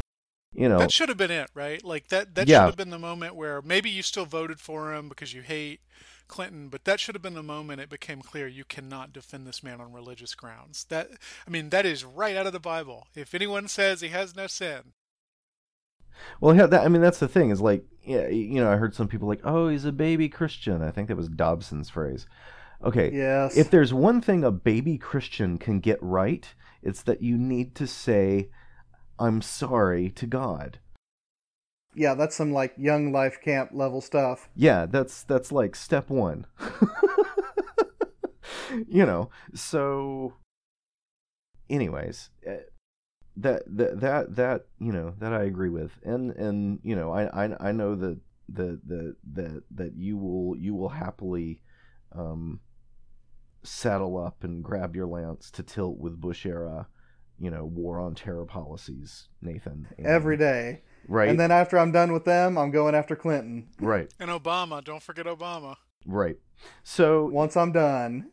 [0.54, 1.84] You know, That should have been it, right?
[1.84, 2.60] Like that that Yeah.
[2.60, 5.80] should have been the moment where maybe you still voted for him because you hate
[6.28, 9.62] Clinton, but that should have been the moment it became clear you cannot defend this
[9.62, 10.84] man on religious grounds.
[10.84, 11.10] That
[11.46, 13.06] I mean, that is right out of the Bible.
[13.14, 14.92] If anyone says he has no sin,
[16.40, 18.94] Well, yeah, that, I mean, that's the thing is like, yeah, you know, I heard
[18.94, 20.82] some people like, oh, he's a baby Christian.
[20.82, 22.26] I think that was Dobson's phrase.
[22.84, 23.56] Okay, Yes.
[23.56, 26.52] if there's one thing a baby Christian can get right,
[26.82, 28.50] it's that you need to say,
[29.18, 30.78] I'm sorry to God.
[31.94, 34.50] yeah, that's some like young life camp level stuff.
[34.54, 36.46] Yeah, that's that's like step one.
[38.88, 40.34] you know, so
[41.70, 42.58] anyways, eh,
[43.38, 47.44] that that that that you know that I agree with, and and you know I
[47.46, 48.18] I, I know that
[48.50, 51.60] that that that that you will you will happily
[52.12, 52.60] um
[53.62, 56.86] saddle up and grab your lance to tilt with Bush era,
[57.38, 59.88] you know, war on terror policies, Nathan.
[59.98, 60.82] and- Every day.
[61.08, 61.28] right?
[61.28, 63.68] And then after I'm done with them, I'm going after Clinton.
[63.80, 65.76] right, and Obama, don't forget Obama.
[66.06, 66.36] right.
[66.84, 68.30] So Once I'm done.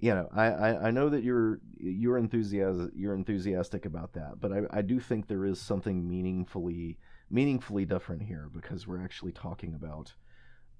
[0.00, 4.50] You know, I, I, I know that you're you're enthusiastic you're enthusiastic about that, but
[4.50, 6.98] I, I do think there is something meaningfully
[7.30, 10.14] meaningfully different here because we're actually talking about,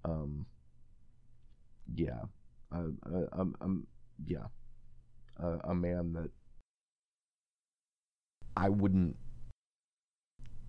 [0.04, 0.46] um,
[1.94, 2.22] yeah,
[2.72, 3.86] um, um,
[4.26, 4.46] yeah,
[5.64, 6.30] a man that
[8.56, 9.16] I wouldn't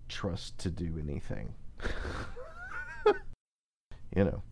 [0.08, 1.54] trust to do anything,
[4.14, 4.42] you know,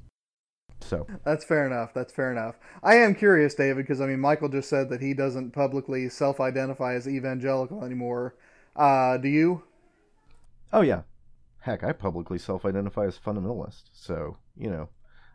[0.83, 1.07] so.
[1.25, 1.93] That's fair enough.
[1.95, 2.57] That's fair enough.
[2.83, 6.95] I am curious, David, because I mean, Michael just said that he doesn't publicly self-identify
[6.95, 8.35] as evangelical anymore.
[8.77, 9.65] Uh, do you?
[10.73, 11.03] Oh yeah,
[11.61, 14.89] heck, I publicly self-identify as fundamentalist, so you know,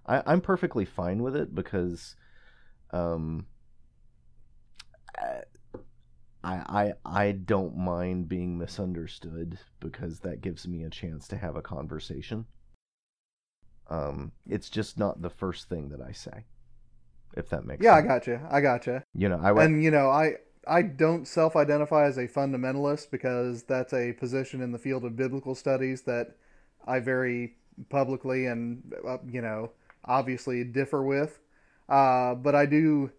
[0.05, 2.15] I, I'm perfectly fine with it because,
[2.91, 3.47] um,
[5.17, 5.33] I
[6.43, 11.61] I I don't mind being misunderstood because that gives me a chance to have a
[11.61, 12.45] conversation.
[13.89, 16.45] Um, it's just not the first thing that I say,
[17.35, 18.07] if that makes Yeah, I sense.
[18.07, 18.39] got you.
[18.49, 19.01] I got you.
[19.13, 23.93] You know, I And you know, I I don't self-identify as a fundamentalist because that's
[23.93, 26.35] a position in the field of biblical studies that
[26.87, 27.55] I very
[27.89, 29.71] publicly and uh, you know
[30.05, 31.39] obviously differ with.
[31.87, 33.11] Uh, but I do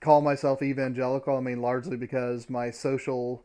[0.00, 1.36] call myself evangelical.
[1.36, 3.44] I mean, largely because my social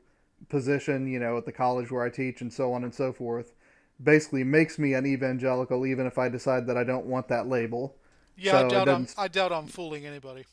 [0.50, 3.54] position, you know, at the college where I teach and so on and so forth,
[4.02, 7.98] basically makes me an evangelical, even if I decide that I don't want that label.
[8.36, 10.46] Yeah, So I doubt I'm I doubt I'm fooling anybody.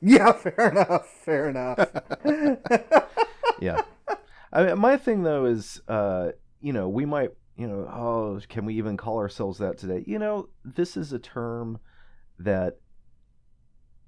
[0.00, 1.06] Yeah, fair enough.
[1.24, 1.88] Fair enough.
[3.60, 3.82] yeah.
[4.52, 8.64] I mean, my thing though is, uh, you know, we might, you know, oh, can
[8.64, 10.02] we even call ourselves that today?
[10.06, 11.78] You know, this is a term
[12.38, 12.78] that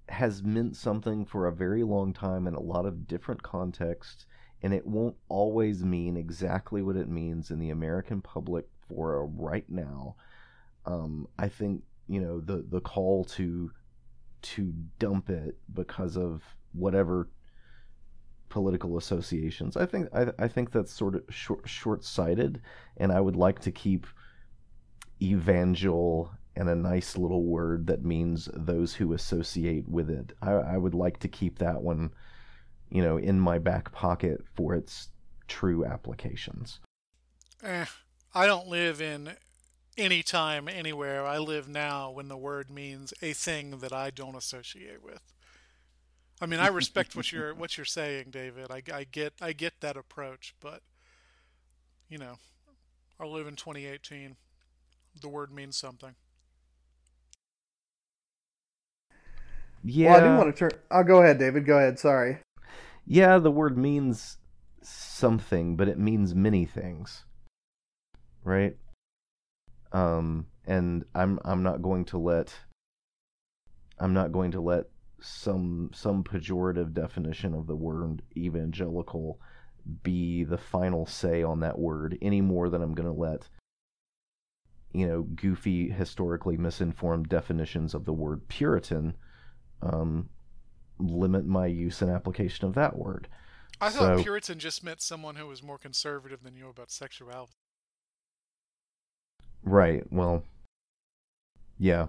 [0.09, 4.27] has meant something for a very long time in a lot of different contexts,
[4.63, 9.69] and it won't always mean exactly what it means in the American public for right
[9.69, 10.17] now.
[10.87, 13.71] Um, I think you know the the call to
[14.43, 17.29] to dump it because of whatever
[18.49, 19.77] political associations.
[19.77, 22.61] I think I, I think that's sort of short short sighted,
[22.97, 24.07] and I would like to keep
[25.21, 30.33] evangel and a nice little word that means those who associate with it.
[30.43, 32.11] I, I would like to keep that one,
[32.93, 35.09] you know, in my back pocket for its
[35.49, 36.79] true applications.
[37.63, 37.87] Eh,
[38.35, 39.33] I don't live in
[39.97, 41.27] any time, anywhere.
[41.27, 45.23] I live now when the word means a thing that I don't associate with.
[46.41, 48.67] I mean, I respect what you're what you're saying, David.
[48.71, 50.83] I, I get I get that approach, but
[52.11, 52.39] you know,
[53.19, 54.37] I live in 2018.
[55.21, 56.15] The word means something.
[59.85, 60.11] Yeah.
[60.11, 60.81] Well, I do want to turn.
[60.91, 61.65] I'll go ahead, David.
[61.65, 61.99] Go ahead.
[61.99, 62.39] Sorry.
[63.05, 64.39] Yeah, the word means
[64.83, 67.25] something, but it means many things.
[68.45, 68.77] Right?
[69.93, 72.55] Um and I'm I'm not going to let
[73.99, 74.87] I'm not going to let
[75.21, 79.41] some some pejorative definition of the word evangelical
[80.03, 83.49] be the final say on that word any more than I'm going to let
[84.93, 89.15] you know goofy historically misinformed definitions of the word puritan
[89.83, 90.29] um,
[90.99, 93.29] limit my use and application of that word
[93.81, 97.53] I thought So- Puritan just meant someone who was more conservative than you about sexuality.
[99.65, 100.05] Right.
[100.13, 100.45] Well,
[101.79, 102.07] yeah,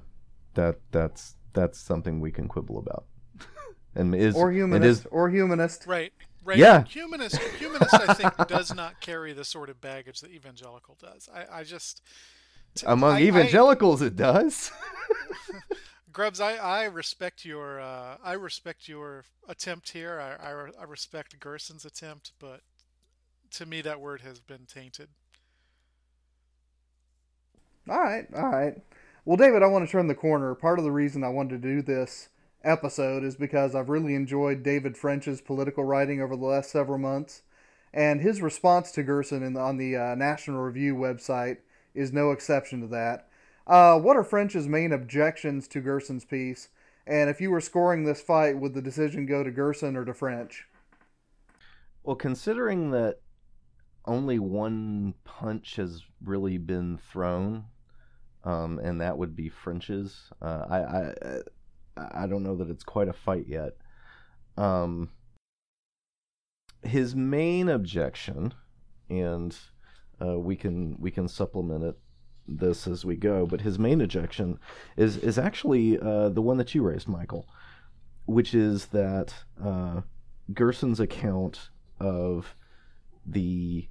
[0.56, 3.06] that that's that's something we can quibble about.
[3.96, 5.02] and is Or humanist.
[5.02, 5.86] is Or humanist.
[5.88, 6.13] Right.
[6.46, 6.58] Right.
[6.58, 6.84] Yeah.
[6.84, 11.30] Humanist humanist I think does not carry the sort of baggage that evangelical does.
[11.34, 12.02] I, I just
[12.76, 14.72] t- among I- I- evangelicals it does.
[16.13, 20.19] Grubbs, I, I respect your uh, I respect your attempt here.
[20.19, 22.62] I, I, I respect Gerson's attempt, but
[23.52, 25.10] to me that word has been tainted.
[27.89, 28.76] All right, all right.
[29.26, 30.54] Well, David, I want to turn the corner.
[30.54, 32.30] Part of the reason I wanted to do this
[32.63, 37.41] episode is because I've really enjoyed David French's political writing over the last several months,
[37.93, 41.58] and his response to Gerson the, on the uh, National Review website
[41.95, 43.28] is no exception to that.
[43.65, 46.69] Uh, what are French's main objections to Gerson's piece?
[47.06, 50.13] And if you were scoring this fight, would the decision go to Gerson or to
[50.13, 50.65] French?
[52.04, 53.19] well, considering that
[54.06, 57.65] only one punch has really been thrown,
[58.43, 60.30] um, and that would be French's.
[60.41, 63.78] Uh, I, I I don't know that it's quite a fight yet.
[64.58, 65.10] Um,
[66.82, 68.54] his main objection,
[69.10, 69.58] and
[70.21, 71.97] uh, we can we can supplement it
[72.47, 74.60] this as we go, but his main objection
[74.97, 77.45] is is actually uh, the one that you raised, Michial,
[78.25, 80.01] which is that uh,
[80.53, 82.56] Gerson's account of
[83.25, 83.88] the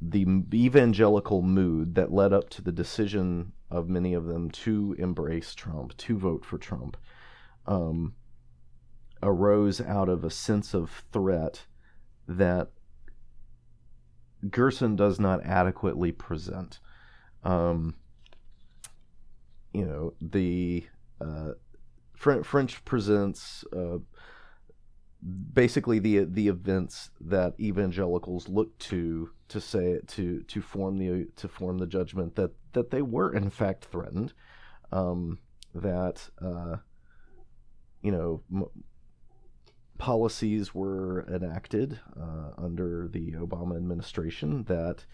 [0.00, 5.54] the evangelical mood that led up to the decision of many of them to embrace
[5.54, 6.96] Trump, to vote for Trump,
[7.66, 8.14] um,
[9.22, 11.62] arose out of a sense of threat
[12.28, 12.70] that
[14.50, 16.78] Gerson does not adequately present.
[17.46, 17.94] Um,
[19.72, 20.84] you know, the
[21.20, 21.52] uh,
[22.16, 23.98] French, presents uh,
[25.52, 31.46] basically the the events that evangelicals look to to say to to form the to
[31.46, 34.32] form the judgment that that they were in fact threatened,
[34.92, 35.38] um,
[35.74, 36.76] that uh,
[38.02, 38.42] you know.
[38.52, 38.70] M-
[39.98, 45.06] policies were enacted uh, under the Obama administration that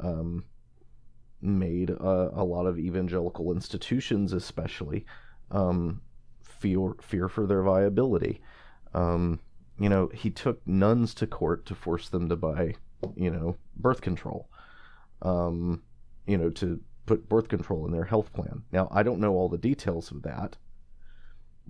[0.00, 0.42] um,
[1.42, 5.04] made a, lot of evangelical institutions, especially,
[5.50, 6.00] um,
[6.42, 8.40] fear fear for their viability.
[8.94, 9.40] Um,
[9.78, 12.74] you know, he took nuns to court to force them to buy,
[13.16, 14.48] you know, birth control.
[15.22, 15.82] Um,
[16.26, 18.62] you know, to put birth control in their health plan.
[18.70, 20.56] Now, I don't know all the details of that,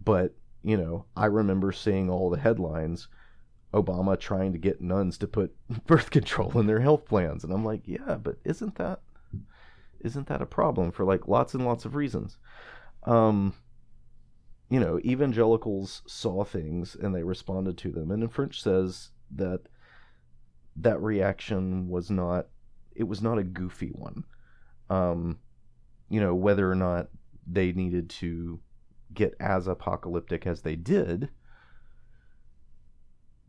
[0.03, 3.09] but you know, I remember seeing all the headlines
[3.75, 5.55] Obama trying to get nuns to put
[5.87, 9.01] birth control in their health plans and I'm like, yeah, but isn't that
[10.03, 12.39] isn't that a problem for like lots and lots of reasons?
[13.05, 13.55] Um
[14.71, 18.11] you know, evangelicals saw things and they responded to them.
[18.11, 19.61] And French says that
[20.77, 22.47] that reaction was not
[22.95, 24.25] it was not a goofy one.
[24.91, 25.39] Um
[26.09, 27.09] you know, whether or not
[27.47, 28.61] they needed to
[29.15, 31.31] get as apocalyptic as they did,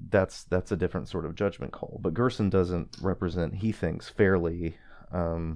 [0.09, 1.99] that's that's a different sort of judgment call.
[2.01, 4.77] But Gerson doesn't represent, he thinks, fairly
[5.11, 5.55] um,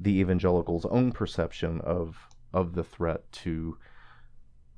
[0.00, 3.76] the evangelicals' own perception of of the threat to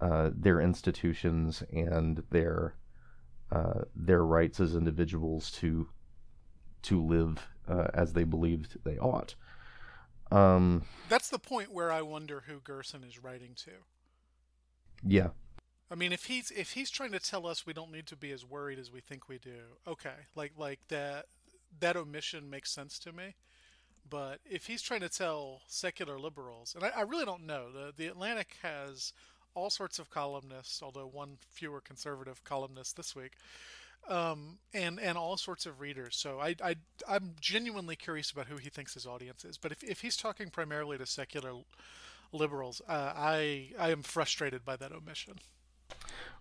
[0.01, 2.75] uh, their institutions and their
[3.53, 5.89] uh, their rights as individuals to
[6.83, 9.35] to live uh, as they believed they ought.
[10.33, 13.73] Um, That's the point where I wonder who Gerson is writing to.
[15.05, 15.29] yeah,
[15.91, 18.31] I mean, if he's if he's trying to tell us we don't need to be
[18.31, 21.27] as worried as we think we do, okay, like like that
[21.81, 23.35] that omission makes sense to me.
[24.09, 27.93] But if he's trying to tell secular liberals, and I, I really don't know, the
[27.97, 29.13] the Atlantic has
[29.55, 33.33] all sorts of columnists, although one fewer conservative columnists this week,
[34.09, 36.17] um, and and all sorts of readers.
[36.17, 36.77] So I, I
[37.09, 39.59] I'm genuinely curious about who he thinks his audience is.
[39.59, 41.53] But if if he's talking primarily to secular
[42.33, 45.35] liberals, uh, I I am frustrated by that omission.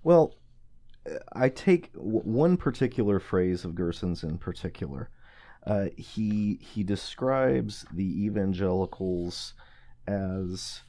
[0.03, 0.36] Well,
[1.34, 5.10] I take one particular phrase of Gerson's in particular.
[5.66, 9.53] Uh, he he describes the evangelicals
[10.07, 10.82] as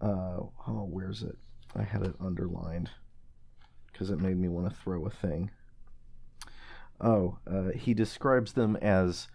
[0.00, 1.36] uh, oh where's it?
[1.74, 2.90] I had it underlined
[3.90, 5.50] because it made me want to throw a thing.
[7.00, 9.28] Oh, uh, he describes them as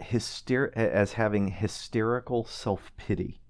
[0.00, 3.40] hyster- as having hysterical self pity.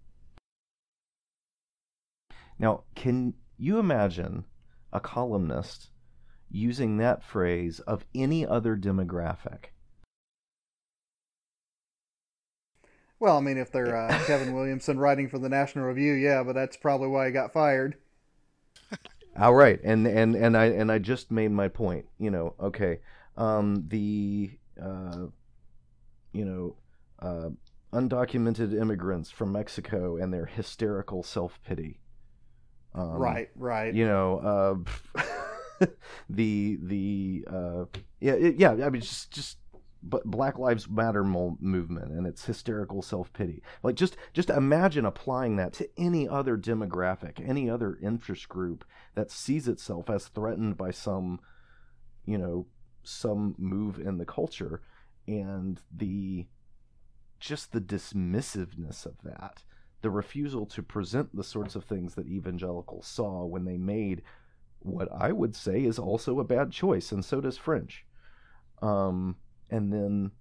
[2.59, 4.45] Now, can you imagine
[4.93, 5.92] a columnist
[6.53, 9.67] using that phrase of any other demographic?
[13.19, 16.55] Well, I mean, if they're uh, Kevin Williamson writing for the National Review, yeah, but
[16.55, 17.97] that's probably why he got fired.
[19.39, 22.07] All right, and and and I and I just made my point.
[22.19, 22.99] You know, okay,
[23.37, 24.51] um, the
[24.81, 25.27] uh,
[26.33, 26.77] you know
[27.21, 27.51] uh,
[27.93, 32.01] undocumented immigrants from Mexico and their hysterical self pity.
[32.95, 33.95] Um, right, right.
[33.95, 34.85] You know,
[35.17, 35.23] uh,
[36.31, 37.85] the the uh,
[38.21, 38.73] yeah yeah.
[38.73, 39.59] I mean, just just
[40.03, 43.63] but Black Lives Matter mo- movement and its hysterical self pity.
[43.83, 49.31] Like just just imagine applying that to any other demographic, any other interest group that
[49.31, 51.41] sees itself as threatened by some,
[52.25, 52.67] you know,
[53.05, 54.83] some move in the culture,
[55.27, 56.47] and the
[57.39, 59.63] just the dismissiveness of that,
[60.01, 64.23] the refusal to present the sorts of things that evangelicals saw when they made
[64.85, 68.05] what I would say is also a bad choice, and so does French.
[68.81, 69.37] Um,
[69.71, 70.33] and then,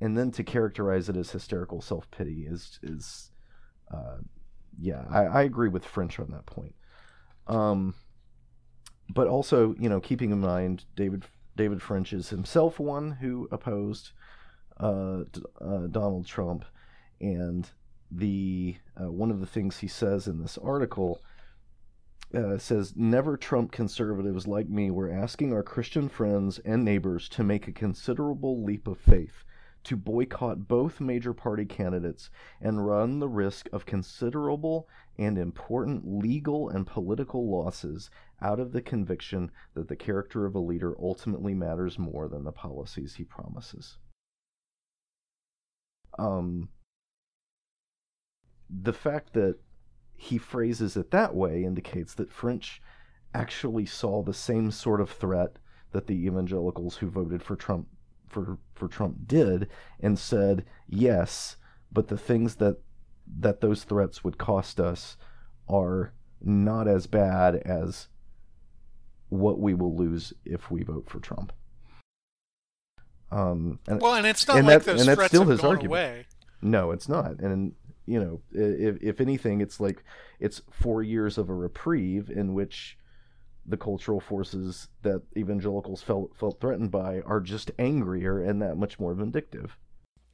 [0.00, 3.30] and then to characterize it as hysterical self pity is is,
[3.92, 4.18] uh,
[4.78, 6.74] yeah, I, I agree with French on that point.
[7.46, 7.94] Um,
[9.12, 11.24] but also, you know, keeping in mind David
[11.56, 14.12] David French is himself one who opposed
[14.78, 15.24] uh,
[15.60, 16.64] uh, Donald Trump,
[17.20, 17.68] and
[18.10, 21.20] the uh, one of the things he says in this article
[22.34, 27.42] uh, says never Trump conservatives like me were asking our Christian friends and neighbors to
[27.42, 29.44] make a considerable leap of faith
[29.82, 36.68] to boycott both major party candidates and run the risk of considerable and important legal
[36.68, 38.10] and political losses
[38.42, 42.52] out of the conviction that the character of a leader ultimately matters more than the
[42.52, 43.98] policies he promises.
[46.18, 46.68] Um,
[48.68, 49.56] the fact that
[50.22, 52.82] he phrases it that way indicates that French
[53.32, 55.56] actually saw the same sort of threat
[55.92, 57.86] that the evangelicals who voted for Trump
[58.28, 59.66] for for Trump did
[59.98, 61.56] and said yes
[61.90, 62.76] but the things that
[63.38, 65.16] that those threats would cost us
[65.70, 66.12] are
[66.42, 68.08] not as bad as
[69.30, 71.52] what we will lose if we vote for Trump.
[73.32, 75.50] Um, and, Well, and it's not and like that- those and that's threats still have
[75.50, 75.92] his gone argument.
[75.92, 76.26] away.
[76.62, 77.38] no, it's not.
[77.40, 77.74] And
[78.10, 80.02] you know, if if anything, it's like
[80.40, 82.98] it's four years of a reprieve in which
[83.64, 88.98] the cultural forces that evangelicals felt felt threatened by are just angrier and that much
[88.98, 89.76] more vindictive.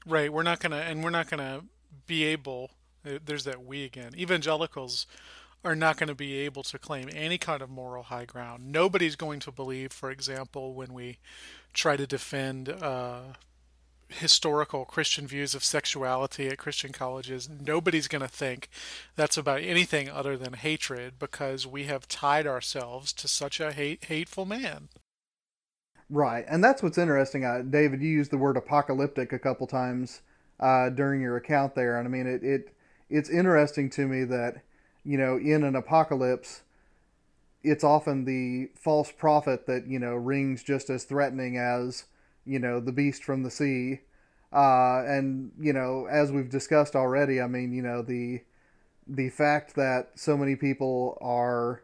[0.06, 0.32] Right.
[0.32, 1.62] We're not gonna, and we're not gonna
[2.06, 2.70] be able.
[3.04, 4.12] uh, There's that we again.
[4.16, 5.06] Evangelicals
[5.64, 8.70] are not going to be able to claim any kind of moral high ground.
[8.70, 11.18] Nobody's going to believe, for example, when we
[11.74, 13.20] try to defend uh,
[14.08, 18.68] historical Christian views of sexuality at Christian colleges, nobody's going to think
[19.16, 24.04] that's about anything other than hatred because we have tied ourselves to such a hate,
[24.04, 24.88] hateful man.
[26.08, 27.44] Right, and that's what's interesting.
[27.44, 30.20] Uh, David, you used the word apocalyptic a couple times
[30.60, 32.72] uh, during your account there, and I mean it, it.
[33.10, 34.62] It's interesting to me that
[35.04, 36.62] you know in an apocalypse,
[37.64, 42.04] it's often the false prophet that you know rings just as threatening as
[42.46, 44.00] you know the beast from the sea,
[44.52, 47.40] uh, and you know as we've discussed already.
[47.40, 48.42] I mean you know the
[49.06, 51.82] the fact that so many people are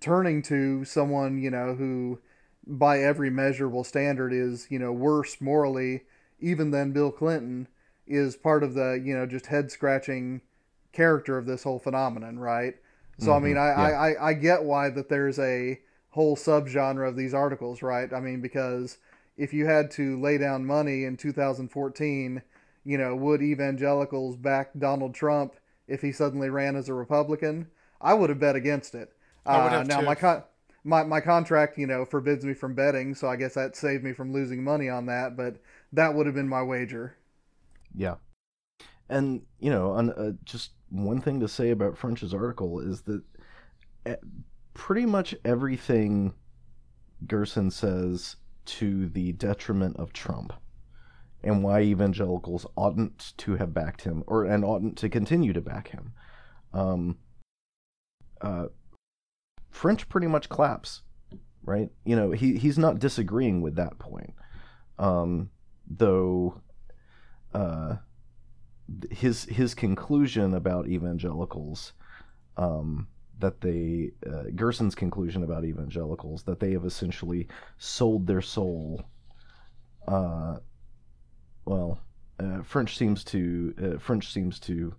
[0.00, 2.18] turning to someone you know who
[2.66, 6.02] by every measurable standard is you know worse morally
[6.40, 7.68] even than bill clinton
[8.06, 10.40] is part of the you know just head scratching
[10.92, 12.76] character of this whole phenomenon right
[13.18, 13.74] so i mean I, yeah.
[13.76, 15.78] I, I i get why that there's a
[16.12, 18.98] whole subgenre of these articles right i mean because
[19.36, 22.42] if you had to lay down money in 2014
[22.84, 25.54] you know would evangelicals back donald trump
[25.88, 27.66] if he suddenly ran as a republican
[28.00, 29.12] i would have bet against it
[29.44, 30.06] I would uh, now too.
[30.06, 30.42] my con-
[30.84, 34.12] my my contract, you know, forbids me from betting, so I guess that saved me
[34.12, 35.36] from losing money on that.
[35.36, 35.56] But
[35.92, 37.16] that would have been my wager.
[37.94, 38.16] Yeah.
[39.08, 43.22] And, you know, on, uh, just one thing to say about French's article is that
[44.06, 44.16] eh,
[44.74, 46.34] pretty much everything
[47.26, 50.52] Gerson says to the detriment of Trump
[51.42, 55.88] and why evangelicals oughtn't to have backed him or and oughtn't to continue to back
[55.88, 56.12] him.
[56.72, 57.18] Um,
[58.40, 58.66] uh,
[59.70, 61.02] French pretty much claps,
[61.64, 61.90] right?
[62.04, 64.34] You know, he he's not disagreeing with that point.
[64.98, 65.50] Um,
[65.88, 66.60] though
[67.52, 67.96] uh,
[69.10, 71.92] his his conclusion about evangelicals
[72.56, 73.08] um,
[73.42, 79.02] that they uh, Gerson's conclusion about evangelicals that they have essentially sold their soul.
[80.08, 80.56] Uh,
[81.66, 82.00] well,
[82.40, 84.94] uh, French seems to uh, French seems to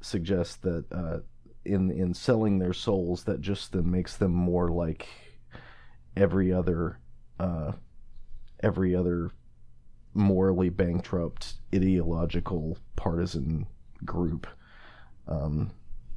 [0.00, 1.18] suggest that uh,
[1.64, 5.06] in in selling their souls that just then makes them more like
[6.16, 6.98] every other
[7.38, 7.72] uh,
[8.62, 9.30] every other
[10.14, 13.66] morally bankrupt ideological partisan
[14.04, 14.46] group.
[15.26, 15.70] Um,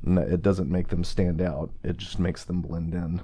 [0.05, 1.71] it doesn't make them stand out.
[1.83, 3.21] It just makes them blend in.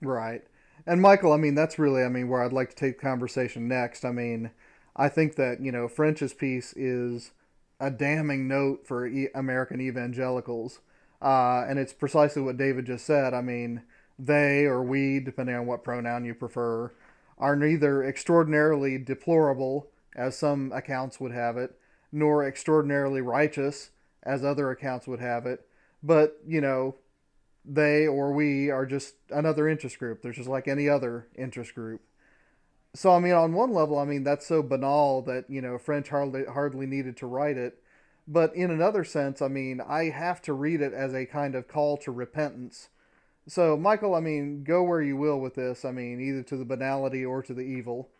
[0.00, 0.42] Right.
[0.86, 3.68] And Michial, I mean, that's really, I mean, where I'd like to take the conversation
[3.68, 4.04] next.
[4.04, 4.50] I mean,
[4.96, 7.30] I think that, you know, French's piece is
[7.78, 10.80] a damning note for e- American evangelicals.
[11.20, 13.32] Uh, and it's precisely what David just said.
[13.32, 13.82] I mean,
[14.18, 16.92] they or we, depending on what pronoun you prefer,
[17.38, 21.78] are neither extraordinarily deplorable, as some accounts would have it,
[22.10, 23.90] nor extraordinarily righteous,
[24.22, 25.66] as other accounts would have it.
[26.02, 26.96] But, you know,
[27.64, 30.22] they or we are just another interest group.
[30.22, 32.00] They're just like any other interest group.
[32.94, 36.08] So I mean, on one level, I mean that's so banal that you know French
[36.08, 37.78] hardly hardly needed to write it.
[38.26, 41.66] But in another sense, I mean, I have to read it as a kind of
[41.66, 42.88] call to repentance.
[43.48, 45.84] So Michial, I mean, go where you will with this.
[45.84, 48.10] I mean, either to the banality or to the evil.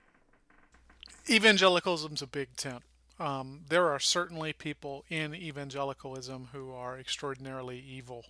[1.30, 2.82] Evangelicalism's a big tent.
[3.18, 8.26] Um, there are certainly people in evangelicalism who are extraordinarily evil.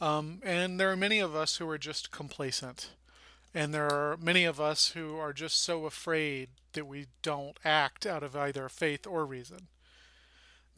[0.00, 2.90] Um, and there are many of us who are just complacent.
[3.54, 8.06] And there are many of us who are just so afraid that we don't act
[8.06, 9.68] out of either faith or reason.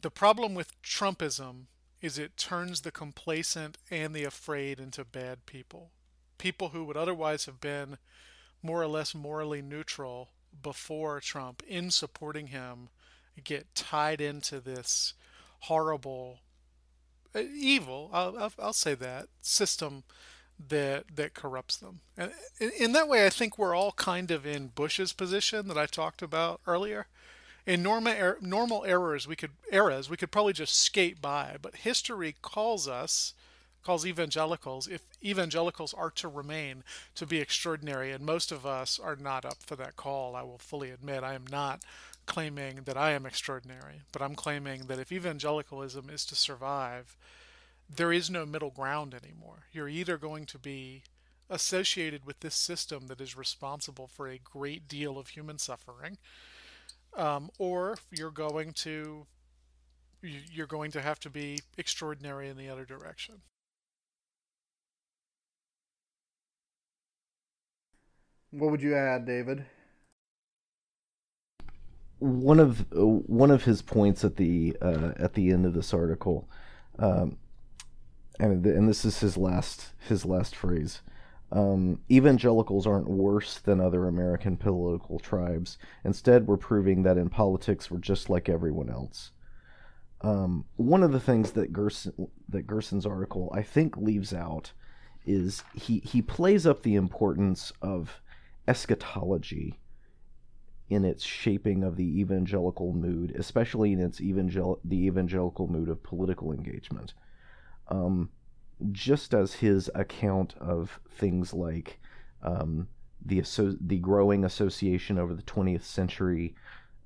[0.01, 1.67] The problem with Trumpism
[2.01, 5.89] is it turns the complacent and the afraid into bad people.
[6.37, 7.97] People who would otherwise have been
[8.61, 10.29] more or less morally neutral
[10.61, 12.89] before Trump in supporting him
[13.43, 15.13] get tied into this
[15.61, 16.39] horrible
[17.35, 20.03] uh, evil I'll, I'll, say that system
[20.69, 21.99] that that corrupts them.
[22.17, 25.85] And in, that way i think we're all kind of in bush's position that i
[25.85, 27.07] talked about earlier.
[27.65, 31.77] In normal er, normal errors we could eras we could probably just skate by but
[31.77, 33.33] history calls us
[33.85, 36.83] calls evangelicals if evangelicals are to remain
[37.13, 40.57] to be extraordinary and most of us are not up for that call i will
[40.57, 41.83] fully admit i am not
[42.25, 47.15] claiming that i am extraordinary but i'm claiming that if evangelicalism is to survive
[47.93, 49.65] there is no middle ground anymore.
[49.71, 51.03] You're either going to be
[51.49, 56.17] associated with this system that is responsible for a great deal of human suffering
[57.15, 59.27] um, or you're going to
[60.23, 63.35] you're going to have to be extraordinary in the other direction
[68.57, 69.65] What would you add, David?
[72.19, 76.49] One of one of his points at the uh, at the end of this article,
[76.97, 77.37] um,
[78.39, 81.01] and and this is his last his last phrase.
[81.51, 85.77] Um, evangelicals aren't worse than other American political tribes.
[86.05, 89.31] Instead, we're proving that in politics we're just like everyone else.
[90.21, 94.71] Um, one of the things that Gerson that Gerson's article I think leaves out
[95.25, 98.21] is he he plays up the importance of
[98.67, 99.79] eschatology
[100.89, 106.03] in its shaping of the evangelical mood, especially in its evangel- the evangelical mood of
[106.03, 107.13] political engagement.
[107.87, 108.29] Um,
[108.91, 111.99] just as his account of things like
[112.43, 112.87] um,
[113.25, 116.55] the asso- the growing association over the 20th century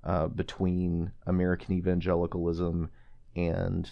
[0.03, 2.89] uh, between American evangelicalism
[3.35, 3.91] and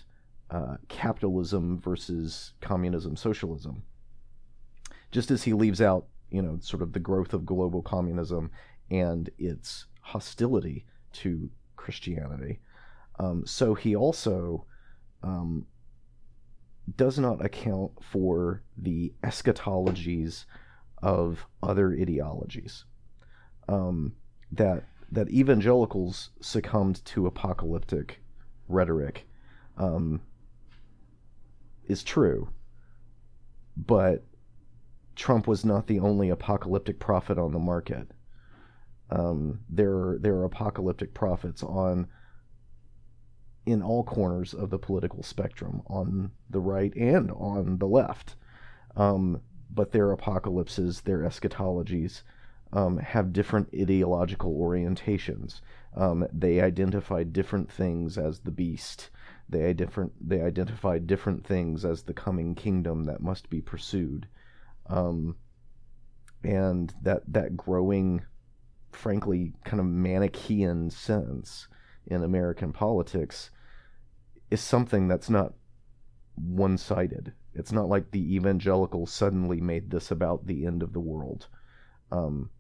[0.50, 3.84] uh, capitalism versus communism, socialism.
[5.12, 8.52] Just as he leaves out, you know, sort of the growth of global communism
[8.90, 12.60] and its hostility to Christianity,
[13.20, 14.66] um, so he also
[15.24, 15.66] um,
[16.96, 20.46] does not account for the eschatologies
[21.02, 22.86] of other ideologies.
[23.68, 24.14] Um,
[24.52, 28.22] that that evangelicals succumbed to apocalyptic
[28.68, 29.26] rhetoric
[29.78, 30.22] um,
[31.86, 32.50] is true,
[33.76, 34.24] but
[35.18, 38.12] Trump was not the only apocalyptic prophet on the market.
[39.10, 42.08] Um, there, there are apocalyptic prophets on
[43.66, 48.36] in all corners of the political spectrum, on the right and on the left.
[48.96, 52.22] Um, but their apocalypses, their eschatologies,
[52.72, 55.62] um, have different ideological orientations.
[55.96, 59.10] Um, they identify different things as the beast.
[59.50, 64.28] They, different, they identify different things as the coming kingdom that must be pursued.
[64.90, 65.36] Um,
[66.44, 68.24] and that, that growing,
[68.92, 71.68] frankly, kind of Manichaean sense
[72.06, 73.52] in American politics
[74.50, 75.54] is something that's not
[76.36, 77.34] one sided.
[77.54, 81.48] It's not like the evangelicals suddenly made this about the end of the world.
[82.12, 82.52] Um,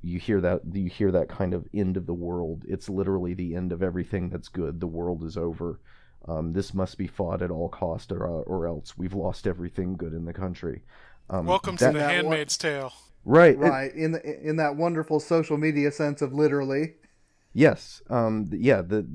[0.00, 2.64] you hear that you hear that kind of end of the world.
[2.66, 4.80] It's literally the end of everything that's good.
[4.80, 5.78] The world is over.
[6.26, 9.96] Um, this must be fought at all cost, or uh, or else we've lost everything
[9.96, 10.82] good in the country.
[11.30, 12.92] Um, Welcome that- to the that one- Handmaid's Tale.
[13.24, 13.54] right.
[13.54, 16.94] it- Right in the, in that wonderful social media sense of literally.
[17.52, 18.02] Yes.
[18.08, 18.48] Um.
[18.52, 18.82] Yeah.
[18.82, 19.06] The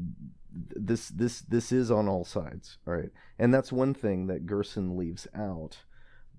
[0.76, 2.78] this this this is on all sides.
[2.88, 3.10] All right.
[3.40, 5.78] And that's one thing that Gerson leaves out,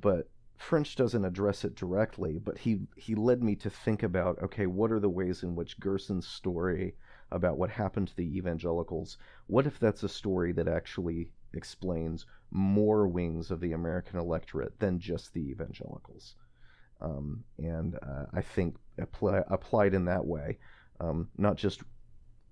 [0.01, 2.39] but French doesn't address it directly.
[2.39, 5.79] But he he led me to think about okay, what are the ways in which
[5.81, 6.95] Gerson's story
[7.31, 9.19] about what happened to the evangelicals?
[9.47, 14.99] What if that's a story that actually explains more wings of the American electorate than
[14.99, 16.35] just the evangelicals?
[17.01, 20.59] Um, and uh, I think apply, applied in that way,
[21.01, 21.83] um, not just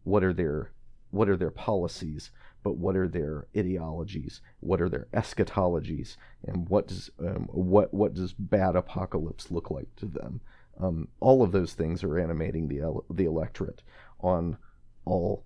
[0.04, 0.70] what are their
[1.10, 2.30] what are their policies,
[2.62, 6.16] but what are their ideologies, what are their eschatologies,
[6.46, 10.40] and what does um, what what does bad apocalypse look like to them?
[10.78, 13.82] Um, all of those things are animating the the electorate
[14.20, 14.58] on
[15.04, 15.44] all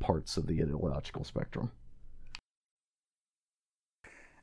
[0.00, 1.70] parts of the ideological spectrum.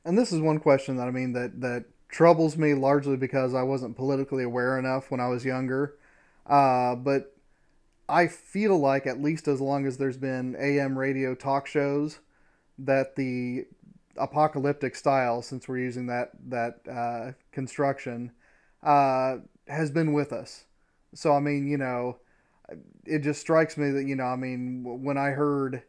[0.04, 3.62] And this is one question that I mean that that troubles me largely because I
[3.62, 5.96] wasn't politically aware enough when I was younger.
[6.46, 7.36] Uh, but
[8.08, 12.18] I feel like at least as long as there's been AM radio talk shows,
[12.78, 13.66] that the
[14.16, 18.32] apocalyptic style, since we're using that that uh, construction,
[18.82, 19.38] uh,
[19.68, 20.64] has been with us.
[21.14, 22.18] So I mean, you know,
[23.04, 25.82] it just strikes me that you know, I mean, when I heard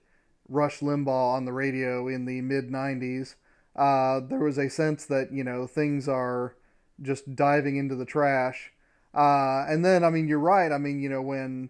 [0.49, 3.35] Rush Limbaugh on the radio in the mid '90s,
[3.75, 6.55] uh, there was a sense that you know things are
[7.01, 8.71] just diving into the trash.
[9.13, 10.71] Uh, and then, I mean, you're right.
[10.71, 11.69] I mean, you know, when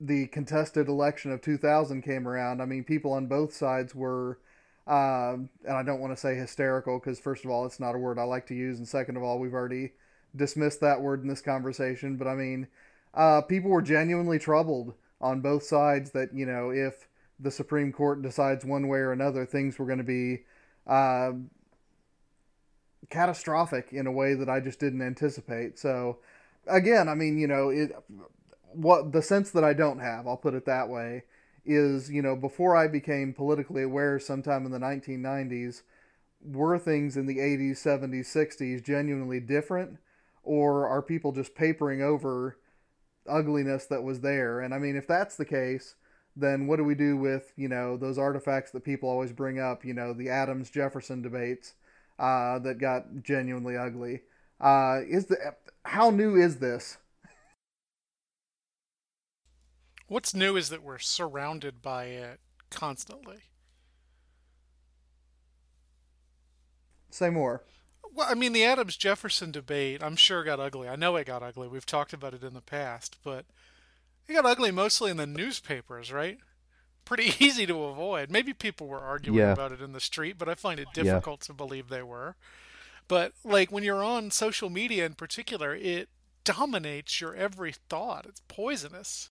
[0.00, 4.38] the contested election of 2000 came around, I mean, people on both sides were,
[4.86, 7.98] uh, and I don't want to say hysterical because, first of all, it's not a
[7.98, 9.92] word I like to use, and second of all, we've already
[10.34, 12.16] dismissed that word in this conversation.
[12.16, 12.68] But I mean,
[13.14, 17.05] uh, people were genuinely troubled on both sides that you know if
[17.38, 20.44] the Supreme Court decides one way or another, things were going to be
[20.86, 21.32] uh,
[23.10, 25.78] catastrophic in a way that I just didn't anticipate.
[25.78, 26.18] So,
[26.66, 27.92] again, I mean, you know, it
[28.72, 31.24] what the sense that I don't have, I'll put it that way,
[31.64, 35.82] is you know before I became politically aware, sometime in the 1990s,
[36.44, 39.98] were things in the 80s, 70s, 60s genuinely different,
[40.42, 42.58] or are people just papering over
[43.28, 44.60] ugliness that was there?
[44.60, 45.96] And I mean, if that's the case
[46.36, 49.84] then what do we do with you know those artifacts that people always bring up?
[49.84, 51.74] You know the Adams Jefferson debates
[52.18, 54.22] uh, that got genuinely ugly.
[54.60, 56.98] Uh, is the how new is this?
[60.08, 63.38] What's new is that we're surrounded by it constantly.
[67.10, 67.64] Say more.
[68.12, 70.88] Well, I mean, the Adams Jefferson debate, I'm sure got ugly.
[70.88, 71.66] I know it got ugly.
[71.68, 73.46] We've talked about it in the past, but
[74.28, 76.38] it got ugly mostly in the newspapers, right?
[77.04, 78.30] Pretty easy to avoid.
[78.30, 79.52] Maybe people were arguing Yeah.
[79.52, 81.04] about it in the street, but I find it Yeah.
[81.04, 82.36] difficult to believe they were.
[83.08, 86.08] But like when you're on social media in particular, it
[86.44, 88.26] dominates your every thought.
[88.26, 89.30] It's poisonous.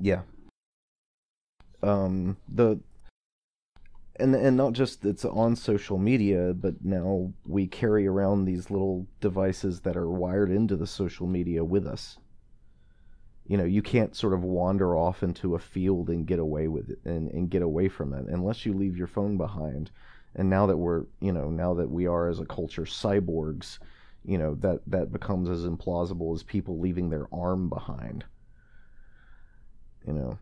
[0.00, 0.22] Yeah.
[1.82, 2.80] Um the
[4.16, 9.06] and and not just it's on social media, but now we carry around these little
[9.20, 12.18] devices that are wired into the social media with us.
[13.46, 16.90] You know, you can't sort of wander off into a field and get away with
[16.90, 19.90] it and, and get away from it unless you leave your phone behind.
[20.34, 23.78] And now that we're, you know, now that we are as a culture cyborgs,
[24.24, 28.24] you know, that that becomes as implausible as people leaving their arm behind
[30.06, 30.38] you know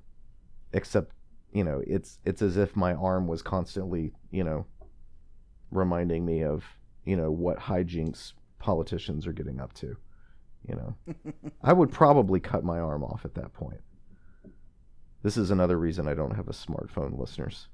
[0.73, 1.13] except
[1.53, 4.67] you know it's it's as if my arm was constantly you know
[5.71, 6.65] reminding me of
[7.05, 9.97] you know what hijinks politicians are getting up to
[10.69, 10.95] you know
[11.63, 13.81] i would probably cut my arm off at that point
[15.23, 17.69] this is another reason i don't have a smartphone listeners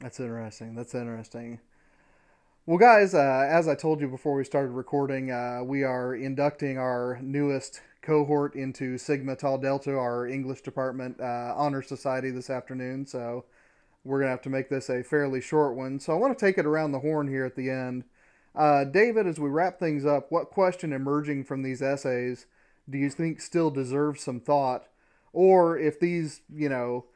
[0.00, 0.74] That's interesting.
[0.74, 1.60] That's interesting.
[2.66, 6.78] Well, guys, uh, as I told you before we started recording, uh, we are inducting
[6.78, 13.06] our newest cohort into Sigma Tau Delta, our English department uh, honor society this afternoon.
[13.06, 13.44] So
[14.02, 16.00] we're going to have to make this a fairly short one.
[16.00, 18.04] So I want to take it around the horn here at the end.
[18.54, 22.46] Uh, David, as we wrap things up, what question emerging from these essays
[22.88, 24.86] do you think still deserves some thought?
[25.32, 27.06] Or if these, you know,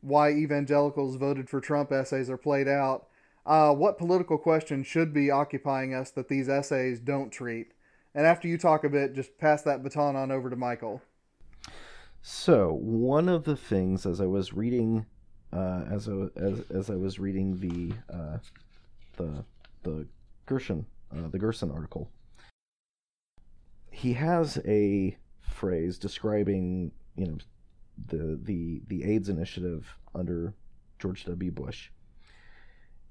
[0.00, 3.06] why evangelicals voted for Trump essays are played out,
[3.46, 7.72] uh, what political question should be occupying us that these essays don't treat?
[8.14, 11.00] And after you talk a bit, just pass that baton on over to Michial.
[12.20, 15.06] So one of the things, as I was reading,
[15.52, 18.38] uh, as, I, as as I was reading the uh,
[19.16, 19.44] the
[19.82, 20.06] the
[20.52, 20.84] Gershon
[21.16, 22.10] uh, the Gerson article,
[23.90, 27.38] he has a phrase describing you know
[28.06, 30.54] the the the AIDS initiative under
[30.98, 31.50] George W.
[31.50, 31.90] Bush,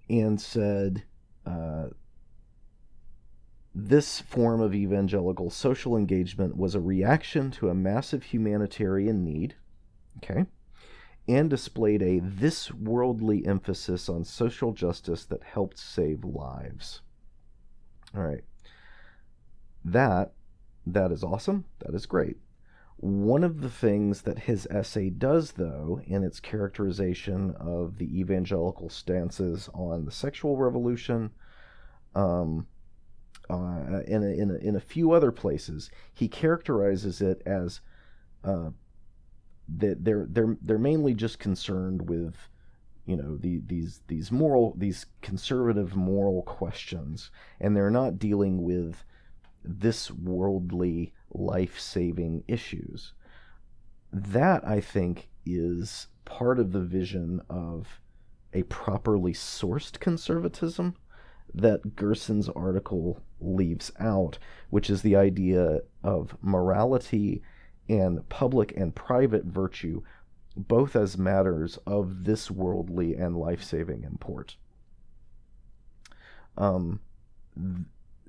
[0.09, 1.03] and said.
[1.45, 1.87] Uh,
[3.73, 9.55] this form of evangelical social engagement was a reaction to a massive humanitarian need,
[10.17, 10.45] okay,
[11.25, 17.01] and displayed a this worldly emphasis on social justice that helped save lives.
[18.15, 18.43] All right.
[19.83, 20.33] That
[20.85, 21.65] that is awesome.
[21.79, 22.37] That is great.
[22.97, 28.89] One of the things that his essay does, though, in its characterization of the evangelical
[28.89, 31.31] stances on the sexual revolution,
[32.13, 32.67] um,
[33.49, 37.81] uh, in, a, in, a, in a few other places, he characterizes it as
[38.43, 38.69] uh,
[39.77, 42.49] that they're they're they're mainly just concerned with
[43.05, 49.03] you know the, these these moral these conservative moral questions, and they're not dealing with
[49.63, 53.13] this worldly life saving issues.
[54.11, 57.99] That I think is part of the vision of
[58.53, 60.95] a properly sourced conservatism
[61.53, 64.37] that Gerson's article leaves out,
[64.69, 67.41] which is the idea of morality
[67.89, 70.01] and public and private virtue,
[70.55, 74.55] both as matters of this worldly and life saving import.
[76.57, 76.99] Um,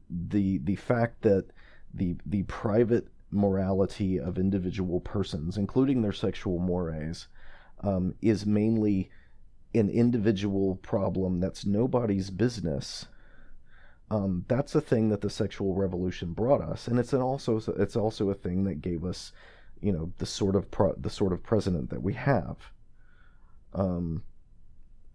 [0.08, 1.46] the the fact that
[1.92, 7.28] the the private morality of individual persons, including their sexual mores,
[7.80, 9.10] um, is mainly
[9.74, 13.06] an individual problem that's nobody's business
[14.12, 17.96] um, that's a thing that the sexual revolution brought us, and it's an also it's
[17.96, 19.32] also a thing that gave us,
[19.82, 22.56] you know, the sort of pro, the sort of president that we have.
[23.74, 24.22] Um,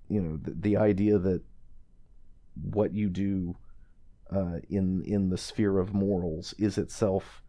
[0.09, 1.41] you know, the, the idea that
[2.61, 3.55] what you do
[4.31, 7.41] uh, in in the sphere of morals is itself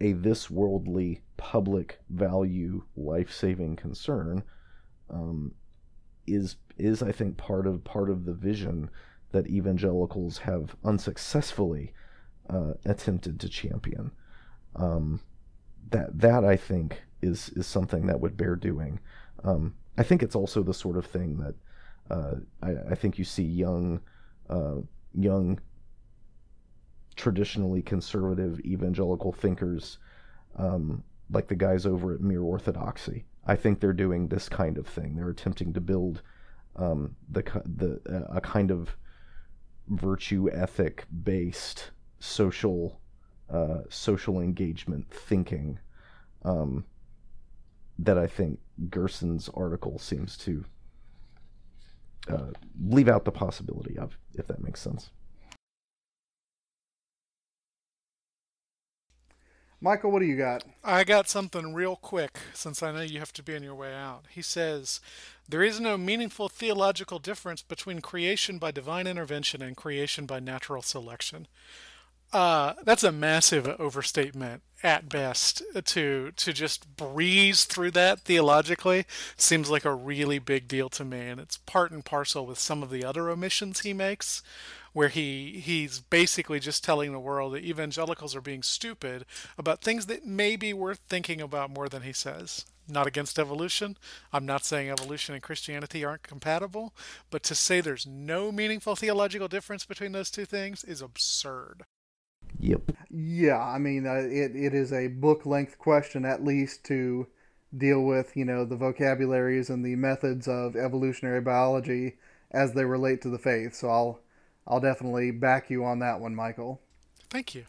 [0.00, 4.42] a this worldly public value life saving concern
[5.10, 5.52] um,
[6.26, 8.90] is is I think part of part of the vision
[9.32, 11.92] that evangelicals have unsuccessfully
[12.48, 14.10] uh, attempted to champion.
[14.76, 15.20] Um,
[15.90, 19.00] that that I think is is something that would bear doing.
[19.44, 21.54] Um, I think it's also the sort of thing that
[22.10, 24.00] uh, I, I, think you see young
[24.48, 24.76] uh,
[25.14, 25.60] young
[27.16, 29.98] traditionally conservative evangelical thinkers
[30.56, 33.24] um, like the guys over at Mere Orthodoxy.
[33.46, 35.16] I think they're doing this kind of thing.
[35.16, 36.22] They're attempting to build
[36.76, 38.96] um, the the a kind of
[39.88, 43.00] virtue ethic based social
[43.52, 45.78] uh, social engagement thinking
[46.44, 46.84] um,
[47.98, 50.64] that I think Gerson's article seems to
[52.28, 55.10] uh, leave out the possibility of, if that makes sense.
[59.82, 60.62] Michial, what do you got?
[60.84, 63.94] I got something real quick since I know you have to be on your way
[63.94, 64.26] out.
[64.28, 65.00] He says,
[65.48, 70.82] There is no meaningful theological difference between creation by divine intervention and creation by natural
[70.82, 71.46] selection.
[72.32, 79.04] Uh, that's a massive overstatement at best to to just breeze through that theologically
[79.36, 82.82] seems like a really big deal to me and it's part and parcel with some
[82.82, 84.42] of the other omissions he makes
[84.92, 89.24] where he he's basically just telling the world that evangelicals are being stupid
[89.58, 92.64] about things that may be worth thinking about more than he says.
[92.88, 93.96] Not against evolution.
[94.32, 96.92] I'm not saying evolution and Christianity aren't compatible,
[97.30, 101.84] but to say there's no meaningful theological difference between those two things is absurd.
[102.58, 102.92] Yep.
[103.10, 107.26] Yeah, I mean, uh, it it is a book length question at least to
[107.76, 112.16] deal with, you know, the vocabularies and the methods of evolutionary biology
[112.50, 113.74] as they relate to the faith.
[113.74, 114.20] So I'll
[114.66, 116.78] I'll definitely back you on that one, Michial.
[117.30, 117.64] Thank you.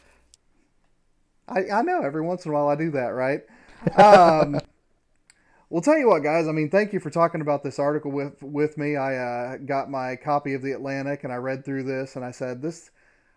[1.48, 3.42] I, I know every once in a while I do that, right?
[3.96, 4.60] Um,
[5.72, 6.50] Well, tell you what, guys.
[6.50, 8.98] I mean, thank you for talking about this article with with me.
[8.98, 12.32] I uh, got my copy of the Atlantic and I read through this, and I
[12.32, 12.92] said this.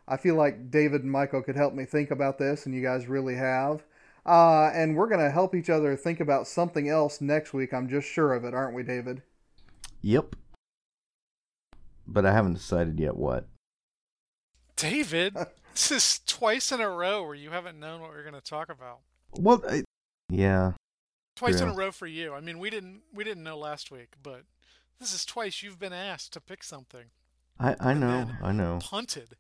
[0.07, 3.07] I feel like David and Michial could help me think about this, and you guys
[3.07, 3.85] really have.
[4.27, 7.75] Uh, and we're gonna help each other think about something else next week.
[7.75, 9.23] I'm just sure of it, aren't we, David?
[10.03, 10.37] Yep.
[12.07, 13.47] But I haven't decided yet what.
[14.77, 15.35] David,
[15.73, 18.69] this is twice in a row where you haven't known what we're going to talk
[18.71, 19.01] about.
[19.33, 19.85] Well, I,
[20.29, 20.73] yeah.
[21.37, 22.33] Twice in a row for you.
[22.33, 24.43] I mean, we didn't we didn't know last week, but
[25.01, 27.07] this is twice you've been asked to pick something.
[27.59, 28.79] I, I know, I know.
[28.81, 29.37] Punted.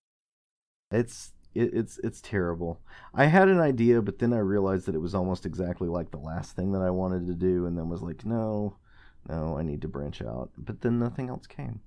[0.94, 2.80] It's it, it's it's terrible.
[3.14, 6.18] I had an idea, but then I realized that it was almost exactly like the
[6.18, 8.76] last thing that I wanted to do, and then was like, no,
[9.28, 10.50] no, I need to branch out.
[10.58, 11.80] But then nothing else came.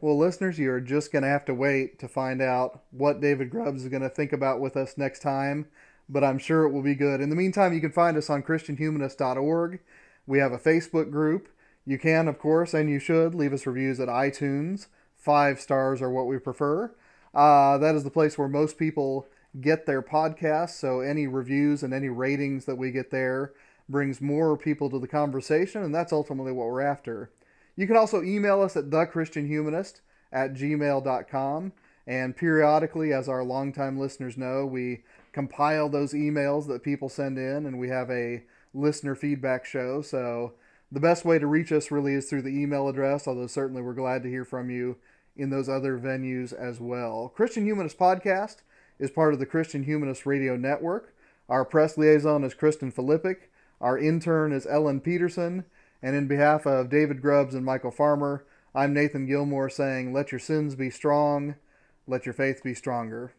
[0.00, 3.82] Well, listeners, you're just going to have to wait to find out what David Grubbs
[3.82, 5.66] is going to think about with us next time,
[6.08, 7.20] but I'm sure it will be good.
[7.20, 9.80] In the meantime, you can find us on ChristianHumanist.org.
[10.24, 11.48] We have a Facebook group.
[11.84, 14.86] You can, of course, and you should leave us reviews at iTunes.
[15.22, 16.92] Five stars are what we prefer.
[17.32, 19.28] Uh, that is the place where most people
[19.60, 23.52] get their podcasts, so any reviews and any ratings that we get there
[23.88, 27.30] brings more people to the conversation, and that's ultimately what we're after.
[27.76, 30.00] You can also email us at thechristianhumanist
[30.32, 31.72] at gmail.com.
[32.04, 37.64] And periodically, as our longtime listeners know, we compile those emails that people send in
[37.64, 38.42] and we have a
[38.74, 40.02] listener feedback show.
[40.02, 40.54] So
[40.90, 43.94] the best way to reach us really is through the email address, although certainly we're
[43.94, 44.96] glad to hear from you
[45.36, 47.32] in those other venues as well.
[47.34, 48.56] Christian Humanist Podcast
[48.98, 51.14] is part of the Christian Humanist Radio Network.
[51.48, 53.48] Our press liaison is Kristen Filippic.
[53.80, 55.64] Our intern is Ellen Peterson.
[56.02, 60.38] And in behalf of David Grubbs and Michial Farmer, I'm Nathan Gilmour saying, Let your
[60.38, 61.56] sins be strong,
[62.06, 63.32] let your faith be stronger.